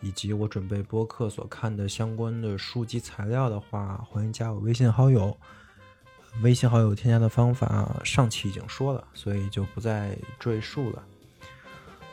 [0.01, 5.37] 以及我准备播客所看的相关的书籍材料的话，欢迎加我微信好友。
[6.43, 11.05] 微信好友添加的方法上期已经说了，所以就不再赘述了。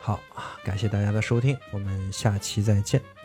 [0.08, 0.18] 好，
[0.64, 3.17] 感谢大家的收听，我们下期再见。